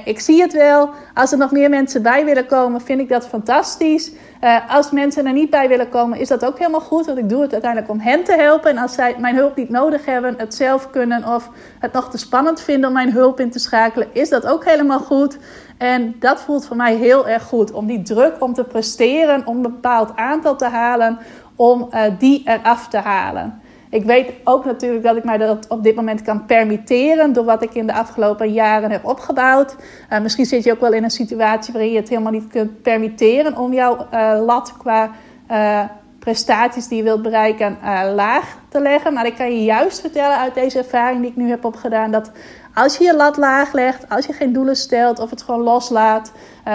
Ik 0.05 0.21
zie 0.21 0.43
het 0.43 0.53
wel. 0.53 0.91
Als 1.15 1.33
er 1.33 1.39
nog 1.39 1.51
meer 1.51 1.71
mensen 1.71 2.03
bij 2.03 2.25
willen 2.25 2.47
komen, 2.47 2.81
vind 2.81 3.01
ik 3.01 3.09
dat 3.09 3.29
fantastisch. 3.29 4.13
Uh, 4.45 4.57
als 4.69 4.91
mensen 4.91 5.27
er 5.27 5.33
niet 5.33 5.51
bij 5.51 5.69
willen 5.69 5.89
komen, 5.89 6.19
is 6.19 6.29
dat 6.29 6.45
ook 6.45 6.59
helemaal 6.59 6.81
goed. 6.81 7.07
Want 7.07 7.19
ik 7.19 7.29
doe 7.29 7.43
het 7.43 7.53
uiteindelijk 7.53 7.93
om 7.93 8.01
hen 8.01 8.25
te 8.25 8.33
helpen. 8.33 8.71
En 8.71 8.79
als 8.79 8.95
zij 8.95 9.15
mijn 9.19 9.35
hulp 9.35 9.57
niet 9.57 9.69
nodig 9.69 10.05
hebben, 10.05 10.35
het 10.39 10.55
zelf 10.55 10.91
kunnen 10.91 11.25
of 11.25 11.51
het 11.79 11.93
nog 11.93 12.11
te 12.11 12.19
spannend 12.19 12.61
vinden 12.61 12.89
om 12.89 12.95
mijn 12.95 13.13
hulp 13.13 13.41
in 13.41 13.51
te 13.51 13.59
schakelen, 13.59 14.09
is 14.13 14.29
dat 14.29 14.47
ook 14.47 14.65
helemaal 14.65 15.01
goed. 15.01 15.39
En 15.79 16.15
dat 16.19 16.41
voelt 16.41 16.67
voor 16.67 16.77
mij 16.77 16.95
heel 16.95 17.29
erg 17.29 17.43
goed. 17.43 17.73
Om 17.73 17.87
die 17.87 18.03
druk 18.03 18.35
om 18.39 18.55
te 18.55 18.65
presteren, 18.65 19.47
om 19.47 19.57
een 19.57 19.63
bepaald 19.63 20.17
aantal 20.17 20.57
te 20.57 20.67
halen, 20.67 21.19
om 21.57 21.89
uh, 21.91 22.01
die 22.19 22.43
eraf 22.45 22.89
te 22.89 22.99
halen. 22.99 23.62
Ik 23.93 24.05
weet 24.05 24.33
ook 24.45 24.65
natuurlijk 24.65 25.03
dat 25.03 25.17
ik 25.17 25.25
mij 25.25 25.39
dat 25.39 25.67
op 25.69 25.83
dit 25.83 25.95
moment 25.95 26.23
kan 26.23 26.47
permitteren 26.47 27.33
door 27.33 27.45
wat 27.45 27.63
ik 27.63 27.75
in 27.75 27.87
de 27.87 27.93
afgelopen 27.93 28.53
jaren 28.53 28.91
heb 28.91 29.05
opgebouwd. 29.05 29.77
Uh, 30.13 30.21
misschien 30.21 30.47
zit 30.47 30.65
je 30.65 30.73
ook 30.73 30.81
wel 30.81 30.93
in 30.93 31.05
een 31.05 31.11
situatie 31.11 31.73
waarin 31.73 31.91
je 31.91 31.99
het 31.99 32.09
helemaal 32.09 32.33
niet 32.33 32.47
kunt 32.49 32.83
permitteren 32.83 33.57
om 33.57 33.73
jouw 33.73 34.07
uh, 34.15 34.45
lat 34.45 34.77
qua 34.79 35.11
uh, 35.51 35.81
prestaties 36.19 36.89
die 36.89 36.97
je 36.97 37.03
wilt 37.03 37.23
bereiken 37.23 37.79
laag 38.15 38.57
te 38.69 38.81
leggen. 38.81 39.13
Maar 39.13 39.27
ik 39.27 39.35
kan 39.35 39.53
je 39.53 39.65
juist 39.65 40.01
vertellen 40.01 40.39
uit 40.39 40.55
deze 40.55 40.79
ervaring 40.79 41.21
die 41.21 41.31
ik 41.31 41.37
nu 41.37 41.49
heb 41.49 41.65
opgedaan 41.65 42.11
dat 42.11 42.31
als 42.75 42.97
je 42.97 43.05
je 43.05 43.17
lat 43.17 43.37
laag 43.37 43.73
legt, 43.73 44.09
als 44.09 44.27
je 44.27 44.33
geen 44.33 44.53
doelen 44.53 44.77
stelt 44.77 45.19
of 45.19 45.31
het 45.31 45.43
gewoon 45.43 45.61
loslaat, 45.61 46.33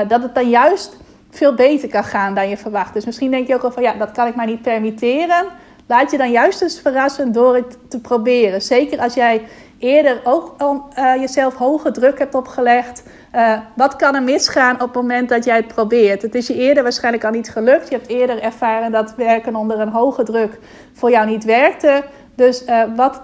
dat 0.07 0.23
het 0.23 0.35
dan 0.35 0.49
juist 0.49 0.97
veel 1.29 1.53
beter 1.53 1.89
kan 1.89 2.03
gaan 2.03 2.35
dan 2.35 2.49
je 2.49 2.57
verwacht. 2.57 2.93
Dus 2.93 3.05
misschien 3.05 3.31
denk 3.31 3.47
je 3.47 3.55
ook 3.55 3.63
al 3.63 3.71
van 3.71 3.83
ja, 3.83 3.93
dat 3.93 4.11
kan 4.11 4.27
ik 4.27 4.35
maar 4.35 4.45
niet 4.45 4.61
permitteren. 4.61 5.45
Laat 5.87 6.11
je 6.11 6.17
dan 6.17 6.31
juist 6.31 6.61
eens 6.61 6.79
verrassen 6.79 7.31
door 7.31 7.55
het 7.55 7.77
te 7.87 8.01
proberen. 8.01 8.61
Zeker 8.61 8.99
als 8.99 9.13
jij 9.13 9.41
eerder 9.79 10.21
ook 10.23 10.55
uh, 10.59 11.15
jezelf 11.15 11.55
hoge 11.55 11.91
druk 11.91 12.19
hebt 12.19 12.35
opgelegd. 12.35 13.03
Uh, 13.35 13.59
wat 13.75 13.95
kan 13.95 14.15
er 14.15 14.23
misgaan 14.23 14.73
op 14.73 14.79
het 14.79 14.93
moment 14.93 15.29
dat 15.29 15.45
jij 15.45 15.55
het 15.55 15.67
probeert? 15.67 16.21
Het 16.21 16.35
is 16.35 16.47
je 16.47 16.55
eerder 16.55 16.83
waarschijnlijk 16.83 17.23
al 17.23 17.31
niet 17.31 17.49
gelukt. 17.49 17.89
Je 17.89 17.95
hebt 17.95 18.07
eerder 18.07 18.41
ervaren 18.41 18.91
dat 18.91 19.15
werken 19.15 19.55
onder 19.55 19.79
een 19.79 19.89
hoge 19.89 20.23
druk 20.23 20.59
voor 20.93 21.11
jou 21.11 21.27
niet 21.27 21.43
werkte. 21.43 22.03
Dus 22.35 22.65
uh, 22.65 22.83
wat, 22.95 23.21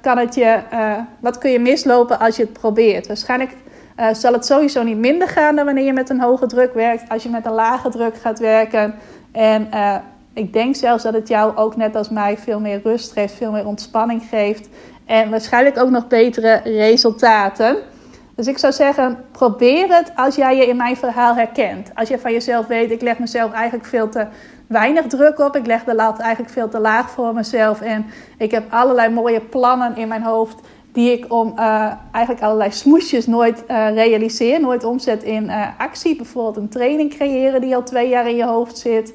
kan 0.00 0.18
het 0.18 0.34
je, 0.34 0.58
wat 1.20 1.38
kun 1.38 1.50
je 1.50 1.58
mislopen 1.58 2.18
als 2.18 2.36
je 2.36 2.42
het 2.42 2.52
probeert? 2.52 3.06
Waarschijnlijk 3.06 3.50
zal 4.12 4.32
het 4.32 4.46
sowieso 4.46 4.82
niet 4.82 4.96
minder 4.96 5.28
gaan 5.28 5.56
dan 5.56 5.64
wanneer 5.64 5.84
je 5.84 5.92
met 5.92 6.10
een 6.10 6.20
hoge 6.20 6.46
druk 6.46 6.74
werkt. 6.74 7.08
Als 7.08 7.22
je 7.22 7.28
met 7.28 7.46
een 7.46 7.52
lage 7.52 7.88
druk 7.88 8.16
gaat 8.16 8.38
werken. 8.38 8.94
En 9.32 9.68
ik 10.36 10.52
denk 10.52 10.76
zelfs 10.76 11.02
dat 11.02 11.14
het 11.14 11.28
jou 11.28 11.56
ook 11.56 11.76
net 11.76 11.96
als 11.96 12.08
mij 12.08 12.38
veel 12.38 12.60
meer 12.60 12.80
rust 12.82 13.12
geeft, 13.12 13.34
veel 13.34 13.50
meer 13.50 13.66
ontspanning 13.66 14.22
geeft. 14.30 14.68
En 15.04 15.30
waarschijnlijk 15.30 15.78
ook 15.78 15.90
nog 15.90 16.06
betere 16.06 16.60
resultaten. 16.64 17.76
Dus 18.34 18.46
ik 18.46 18.58
zou 18.58 18.72
zeggen, 18.72 19.24
probeer 19.32 19.88
het 19.88 20.12
als 20.16 20.36
jij 20.36 20.56
je 20.56 20.66
in 20.66 20.76
mijn 20.76 20.96
verhaal 20.96 21.34
herkent. 21.34 21.90
Als 21.94 22.08
je 22.08 22.18
van 22.18 22.32
jezelf 22.32 22.66
weet, 22.66 22.90
ik 22.90 23.00
leg 23.00 23.18
mezelf 23.18 23.52
eigenlijk 23.52 23.88
veel 23.88 24.08
te 24.08 24.26
weinig 24.66 25.06
druk 25.06 25.38
op. 25.38 25.56
Ik 25.56 25.66
leg 25.66 25.84
de 25.84 25.94
lat 25.94 26.18
eigenlijk 26.18 26.52
veel 26.52 26.68
te 26.68 26.80
laag 26.80 27.10
voor 27.10 27.34
mezelf. 27.34 27.80
En 27.80 28.06
ik 28.38 28.50
heb 28.50 28.72
allerlei 28.72 29.12
mooie 29.12 29.40
plannen 29.40 29.96
in 29.96 30.08
mijn 30.08 30.22
hoofd 30.22 30.60
die 30.92 31.12
ik 31.12 31.32
om 31.32 31.52
uh, 31.58 31.92
eigenlijk 32.12 32.44
allerlei 32.44 32.70
smoesjes 32.72 33.26
nooit 33.26 33.64
uh, 33.68 33.94
realiseer, 33.94 34.60
nooit 34.60 34.84
omzet 34.84 35.22
in 35.22 35.44
uh, 35.44 35.66
actie. 35.78 36.16
Bijvoorbeeld 36.16 36.56
een 36.56 36.68
training 36.68 37.14
creëren 37.14 37.60
die 37.60 37.74
al 37.74 37.82
twee 37.82 38.08
jaar 38.08 38.28
in 38.28 38.36
je 38.36 38.46
hoofd 38.46 38.78
zit. 38.78 39.14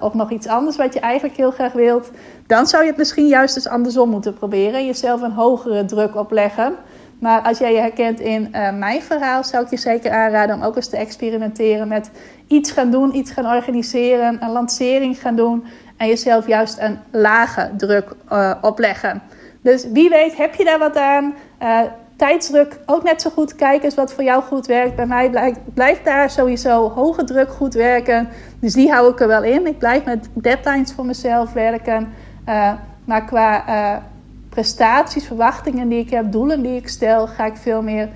Of 0.00 0.14
nog 0.14 0.30
iets 0.30 0.46
anders 0.46 0.76
wat 0.76 0.94
je 0.94 1.00
eigenlijk 1.00 1.36
heel 1.36 1.50
graag 1.50 1.72
wilt. 1.72 2.10
Dan 2.46 2.66
zou 2.66 2.82
je 2.82 2.88
het 2.88 2.98
misschien 2.98 3.26
juist 3.26 3.56
eens 3.56 3.68
andersom 3.68 4.10
moeten 4.10 4.34
proberen. 4.34 4.86
Jezelf 4.86 5.22
een 5.22 5.32
hogere 5.32 5.84
druk 5.84 6.16
opleggen. 6.16 6.74
Maar 7.18 7.42
als 7.42 7.58
jij 7.58 7.72
je 7.72 7.80
herkent 7.80 8.20
in 8.20 8.48
mijn 8.78 9.02
verhaal, 9.02 9.44
zou 9.44 9.64
ik 9.64 9.70
je 9.70 9.76
zeker 9.76 10.10
aanraden 10.10 10.56
om 10.56 10.62
ook 10.62 10.76
eens 10.76 10.88
te 10.88 10.96
experimenteren 10.96 11.88
met 11.88 12.10
iets 12.46 12.70
gaan 12.70 12.90
doen, 12.90 13.16
iets 13.16 13.30
gaan 13.30 13.46
organiseren, 13.46 14.42
een 14.42 14.50
lancering 14.50 15.20
gaan 15.20 15.36
doen. 15.36 15.64
En 15.96 16.08
jezelf 16.08 16.46
juist 16.46 16.78
een 16.78 16.98
lage 17.10 17.70
druk 17.76 18.16
opleggen. 18.60 19.22
Dus 19.62 19.86
wie 19.92 20.08
weet 20.08 20.36
heb 20.36 20.54
je 20.54 20.64
daar 20.64 20.78
wat 20.78 20.96
aan. 20.96 21.34
Uh, 21.62 21.80
tijdsdruk 22.16 22.78
ook 22.86 23.02
net 23.02 23.22
zo 23.22 23.30
goed 23.30 23.54
kijken 23.54 23.84
eens 23.84 23.94
wat 23.94 24.12
voor 24.12 24.24
jou 24.24 24.42
goed 24.42 24.66
werkt. 24.66 24.96
Bij 24.96 25.06
mij 25.06 25.54
blijft 25.74 26.04
daar 26.04 26.30
sowieso 26.30 26.90
hoge 26.90 27.24
druk 27.24 27.50
goed 27.50 27.74
werken. 27.74 28.28
Dus 28.64 28.72
die 28.72 28.92
hou 28.92 29.10
ik 29.10 29.20
er 29.20 29.28
wel 29.28 29.42
in. 29.42 29.66
Ik 29.66 29.78
blijf 29.78 30.04
met 30.04 30.28
deadlines 30.32 30.92
voor 30.92 31.06
mezelf 31.06 31.52
werken. 31.52 32.12
Uh, 32.48 32.72
maar 33.04 33.24
qua 33.24 33.68
uh, 33.68 34.02
prestaties, 34.48 35.26
verwachtingen 35.26 35.88
die 35.88 35.98
ik 35.98 36.10
heb, 36.10 36.32
doelen 36.32 36.62
die 36.62 36.76
ik 36.76 36.88
stel, 36.88 37.26
ga 37.26 37.46
ik 37.46 37.56
veel 37.56 37.82
meer 37.82 38.08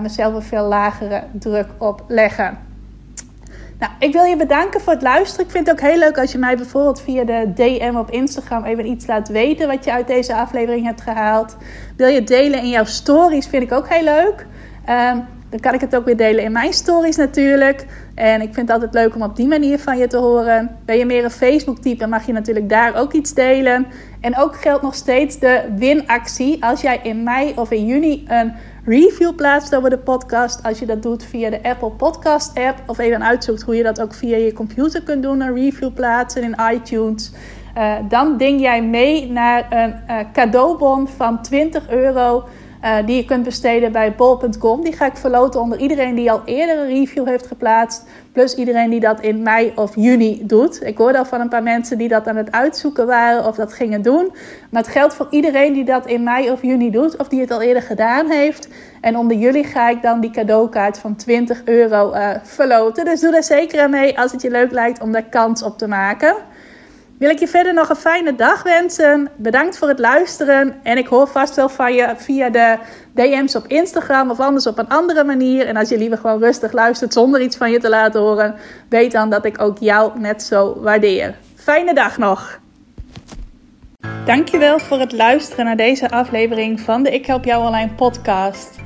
mezelf 0.00 0.34
een 0.34 0.42
veel 0.42 0.64
lagere 0.64 1.22
druk 1.32 1.68
opleggen. 1.78 2.58
Nou, 3.78 3.92
ik 3.98 4.12
wil 4.12 4.24
je 4.24 4.36
bedanken 4.36 4.80
voor 4.80 4.92
het 4.92 5.02
luisteren. 5.02 5.44
Ik 5.44 5.50
vind 5.50 5.66
het 5.66 5.76
ook 5.76 5.88
heel 5.88 5.98
leuk 5.98 6.18
als 6.18 6.32
je 6.32 6.38
mij 6.38 6.56
bijvoorbeeld 6.56 7.00
via 7.00 7.24
de 7.24 7.52
DM 7.54 7.94
op 7.96 8.10
Instagram 8.10 8.64
even 8.64 8.86
iets 8.86 9.06
laat 9.06 9.28
weten 9.28 9.68
wat 9.68 9.84
je 9.84 9.92
uit 9.92 10.06
deze 10.06 10.34
aflevering 10.34 10.86
hebt 10.86 11.00
gehaald. 11.00 11.56
Wil 11.96 12.08
je 12.08 12.24
delen 12.24 12.58
in 12.62 12.68
jouw 12.68 12.84
stories, 12.84 13.46
vind 13.46 13.62
ik 13.62 13.72
ook 13.72 13.88
heel 13.88 14.04
leuk. 14.04 14.46
Um, 14.88 15.35
dan 15.50 15.60
kan 15.60 15.74
ik 15.74 15.80
het 15.80 15.96
ook 15.96 16.04
weer 16.04 16.16
delen 16.16 16.44
in 16.44 16.52
mijn 16.52 16.72
stories 16.72 17.16
natuurlijk. 17.16 17.86
En 18.14 18.40
ik 18.40 18.54
vind 18.54 18.68
het 18.68 18.70
altijd 18.70 18.94
leuk 18.94 19.14
om 19.14 19.22
op 19.22 19.36
die 19.36 19.46
manier 19.46 19.78
van 19.78 19.98
je 19.98 20.06
te 20.06 20.16
horen. 20.16 20.76
Ben 20.84 20.98
je 20.98 21.06
meer 21.06 21.24
een 21.24 21.30
Facebook-type, 21.30 22.06
mag 22.06 22.26
je 22.26 22.32
natuurlijk 22.32 22.68
daar 22.68 22.96
ook 22.96 23.12
iets 23.12 23.34
delen. 23.34 23.86
En 24.20 24.38
ook 24.38 24.56
geldt 24.56 24.82
nog 24.82 24.94
steeds 24.94 25.38
de 25.38 25.62
winactie. 25.76 26.64
Als 26.64 26.80
jij 26.80 27.00
in 27.02 27.22
mei 27.22 27.52
of 27.56 27.70
in 27.70 27.86
juni 27.86 28.24
een 28.28 28.52
review 28.84 29.34
plaatst 29.34 29.76
over 29.76 29.90
de 29.90 29.98
podcast. 29.98 30.62
Als 30.62 30.78
je 30.78 30.86
dat 30.86 31.02
doet 31.02 31.24
via 31.24 31.50
de 31.50 31.62
Apple 31.62 31.90
Podcast 31.90 32.58
app. 32.58 32.82
Of 32.86 32.98
even 32.98 33.24
uitzoekt 33.24 33.62
hoe 33.62 33.76
je 33.76 33.82
dat 33.82 34.00
ook 34.00 34.14
via 34.14 34.36
je 34.36 34.52
computer 34.52 35.02
kunt 35.02 35.22
doen. 35.22 35.40
Een 35.40 35.54
review 35.54 35.94
plaatsen 35.94 36.42
in 36.42 36.56
iTunes. 36.72 37.32
Uh, 37.78 37.94
dan 38.08 38.36
ding 38.36 38.60
jij 38.60 38.82
mee 38.82 39.30
naar 39.30 39.66
een 39.70 39.94
uh, 40.10 40.16
cadeaubon 40.32 41.08
van 41.08 41.42
20 41.42 41.90
euro 41.90 42.44
uh, 42.86 42.96
die 43.06 43.16
je 43.16 43.24
kunt 43.24 43.44
besteden 43.44 43.92
bij 43.92 44.14
bol.com. 44.14 44.84
Die 44.84 44.92
ga 44.92 45.06
ik 45.06 45.16
verloten 45.16 45.60
onder 45.60 45.78
iedereen 45.78 46.14
die 46.14 46.30
al 46.30 46.42
eerder 46.44 46.78
een 46.78 46.86
review 46.86 47.26
heeft 47.26 47.46
geplaatst. 47.46 48.04
Plus 48.32 48.54
iedereen 48.54 48.90
die 48.90 49.00
dat 49.00 49.20
in 49.20 49.42
mei 49.42 49.72
of 49.74 49.94
juni 49.94 50.46
doet. 50.46 50.82
Ik 50.84 50.98
hoorde 50.98 51.18
al 51.18 51.24
van 51.24 51.40
een 51.40 51.48
paar 51.48 51.62
mensen 51.62 51.98
die 51.98 52.08
dat 52.08 52.28
aan 52.28 52.36
het 52.36 52.52
uitzoeken 52.52 53.06
waren 53.06 53.46
of 53.46 53.56
dat 53.56 53.72
gingen 53.72 54.02
doen. 54.02 54.32
Maar 54.70 54.82
het 54.82 54.90
geldt 54.90 55.14
voor 55.14 55.26
iedereen 55.30 55.72
die 55.72 55.84
dat 55.84 56.06
in 56.06 56.22
mei 56.22 56.50
of 56.50 56.62
juni 56.62 56.90
doet 56.90 57.16
of 57.16 57.28
die 57.28 57.40
het 57.40 57.50
al 57.50 57.62
eerder 57.62 57.82
gedaan 57.82 58.30
heeft. 58.30 58.68
En 59.00 59.16
onder 59.16 59.36
jullie 59.36 59.64
ga 59.64 59.88
ik 59.88 60.02
dan 60.02 60.20
die 60.20 60.30
cadeaukaart 60.30 60.98
van 60.98 61.16
20 61.16 61.64
euro 61.64 62.14
uh, 62.14 62.30
verloten. 62.42 63.04
Dus 63.04 63.20
doe 63.20 63.32
daar 63.32 63.42
zeker 63.42 63.80
aan 63.80 63.90
mee 63.90 64.18
als 64.18 64.32
het 64.32 64.42
je 64.42 64.50
leuk 64.50 64.70
lijkt 64.70 65.00
om 65.00 65.12
daar 65.12 65.22
kans 65.22 65.62
op 65.62 65.78
te 65.78 65.88
maken 65.88 66.36
wil 67.18 67.30
ik 67.30 67.38
je 67.38 67.48
verder 67.48 67.74
nog 67.74 67.88
een 67.88 67.96
fijne 67.96 68.34
dag 68.34 68.62
wensen. 68.62 69.28
Bedankt 69.36 69.78
voor 69.78 69.88
het 69.88 69.98
luisteren. 69.98 70.74
En 70.82 70.98
ik 70.98 71.06
hoor 71.06 71.28
vast 71.28 71.56
wel 71.56 71.68
van 71.68 71.94
je 71.94 72.14
via 72.16 72.50
de 72.50 72.78
DM's 73.14 73.54
op 73.54 73.66
Instagram 73.66 74.30
of 74.30 74.40
anders 74.40 74.66
op 74.66 74.78
een 74.78 74.88
andere 74.88 75.24
manier. 75.24 75.66
En 75.66 75.76
als 75.76 75.88
je 75.88 75.98
liever 75.98 76.18
gewoon 76.18 76.40
rustig 76.40 76.72
luistert 76.72 77.12
zonder 77.12 77.40
iets 77.40 77.56
van 77.56 77.70
je 77.70 77.78
te 77.78 77.88
laten 77.88 78.20
horen, 78.20 78.54
weet 78.88 79.12
dan 79.12 79.30
dat 79.30 79.44
ik 79.44 79.60
ook 79.60 79.78
jou 79.78 80.18
net 80.18 80.42
zo 80.42 80.80
waardeer. 80.80 81.34
Fijne 81.54 81.94
dag 81.94 82.18
nog. 82.18 82.58
Dankjewel 84.24 84.78
voor 84.78 85.00
het 85.00 85.12
luisteren 85.12 85.64
naar 85.64 85.76
deze 85.76 86.10
aflevering 86.10 86.80
van 86.80 87.02
de 87.02 87.10
Ik 87.10 87.26
Help 87.26 87.44
Jou 87.44 87.66
Online 87.66 87.90
podcast. 87.90 88.85